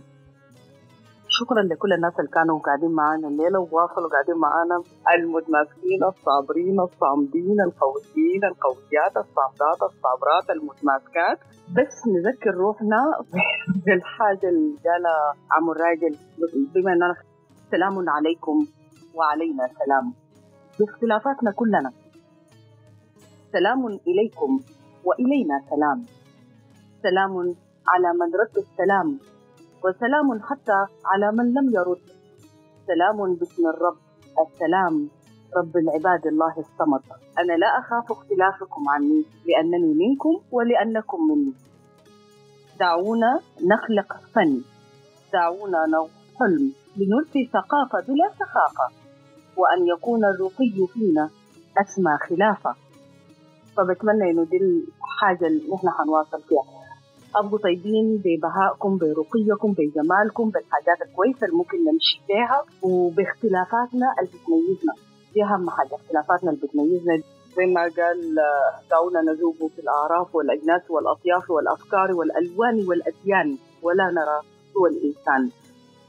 شكرا 1.40 1.62
لكل 1.62 1.92
الناس 1.92 2.12
اللي 2.20 2.31
كانوا 2.31 2.59
قاعدين 2.59 2.90
معانا. 2.90 3.29
الليلة 3.29 3.59
وواصلوا 3.61 4.11
قاعدين 4.14 4.38
معانا. 4.46 4.77
المتماسكين 5.14 6.01
الصابرين 6.05 6.81
الصامدين 6.81 7.59
القويين 7.68 8.42
القويات 8.51 9.14
الصامدات 9.25 9.81
الصابرات 9.90 10.46
المتماسكات. 10.57 11.38
بس 11.77 11.94
نذكر 12.14 12.55
روحنا 12.64 13.01
بالحاجة 13.87 14.49
اللي 14.53 14.77
قالها 14.87 15.18
عم 15.55 15.70
الراجل. 15.70 16.12
بما 16.75 16.92
إننا 16.92 17.14
سلام 17.70 18.09
عليكم 18.16 18.57
وعلينا 19.14 19.64
سلام. 19.81 20.07
باختلافاتنا 20.79 21.51
كلنا. 21.53 21.90
سلام 23.53 23.87
إليكم 23.87 24.61
وإلينا 25.05 25.57
سلام. 25.70 25.99
سلام 27.03 27.33
على 27.92 28.09
من 28.20 28.29
رد 28.40 28.57
السلام. 28.64 29.18
وسلام 29.87 30.42
حتى 30.42 30.87
على 31.05 31.33
من 31.33 31.55
لم 31.55 31.75
يرد. 31.75 32.01
سلام 32.87 33.35
باسم 33.35 33.66
الرب. 33.66 33.96
السلام. 34.46 35.09
رب 35.57 35.77
العباد 35.77 36.27
الله 36.27 36.55
الصمد. 36.59 37.01
أنا 37.38 37.53
لا 37.53 37.66
أخاف 37.66 38.12
اختلافكم 38.12 38.88
عني 38.88 39.25
لأنني 39.46 39.94
منكم 39.94 40.40
ولأنكم 40.53 41.18
مني. 41.31 41.53
دعونا 42.81 43.40
نخلق 43.72 44.20
فن. 44.35 44.61
دعونا 45.33 45.87
نغ 45.87 46.09
حلم. 46.40 46.72
لنلقي 46.96 47.44
ثقافة 47.53 48.07
بلا 48.09 48.29
سخافة. 48.29 48.94
وأن 49.57 49.87
يكون 49.87 50.25
الرقي 50.25 50.87
فينا 50.92 51.31
أسمى 51.79 52.18
خلافة. 52.29 52.75
فبتمنى 53.77 54.31
إنه 54.31 54.44
دي 54.44 54.57
الحاجة 54.57 55.46
اللي 55.46 55.75
نحن 55.75 55.90
حنواصل 55.90 56.42
فيها. 56.42 56.76
ابقوا 57.40 57.59
طيبين 57.59 58.22
ببهائكم 58.25 58.99
برقيكم 58.99 59.72
بجمالكم 59.79 60.51
بالحاجات 60.51 60.99
الكويسة 61.09 61.46
اللي 61.46 61.57
ممكن 61.57 61.79
نمشي 61.79 62.20
فيها. 62.27 62.59
وباختلافاتنا 62.83 64.07
اللي 64.18 64.31
بتميزنا 64.31 64.94
دي 65.35 65.44
أهم 65.44 65.70
حاجة 65.70 65.94
اختلافاتنا 65.94 66.51
اللي 66.51 66.61
بتميزنا. 66.66 67.16
زي 67.57 67.66
ما 67.66 67.81
قال 67.83 68.18
دعونا 68.90 69.20
نذوب 69.33 69.55
في 69.75 69.79
الأعراف 69.79 70.35
والأجناس 70.35 70.83
والأطياف 70.90 71.51
والأفكار 71.51 72.12
والألوان 72.12 72.88
والأديان 72.88 73.59
ولا 73.83 74.05
نرى 74.05 74.38
سوى 74.75 74.88
الإنسان. 74.90 75.51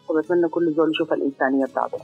وبتمنى 0.09 0.47
كل 0.49 0.73
زول 0.73 0.89
يشوف 0.91 1.13
الإنسانية 1.13 1.65
بتاعته. 1.65 1.97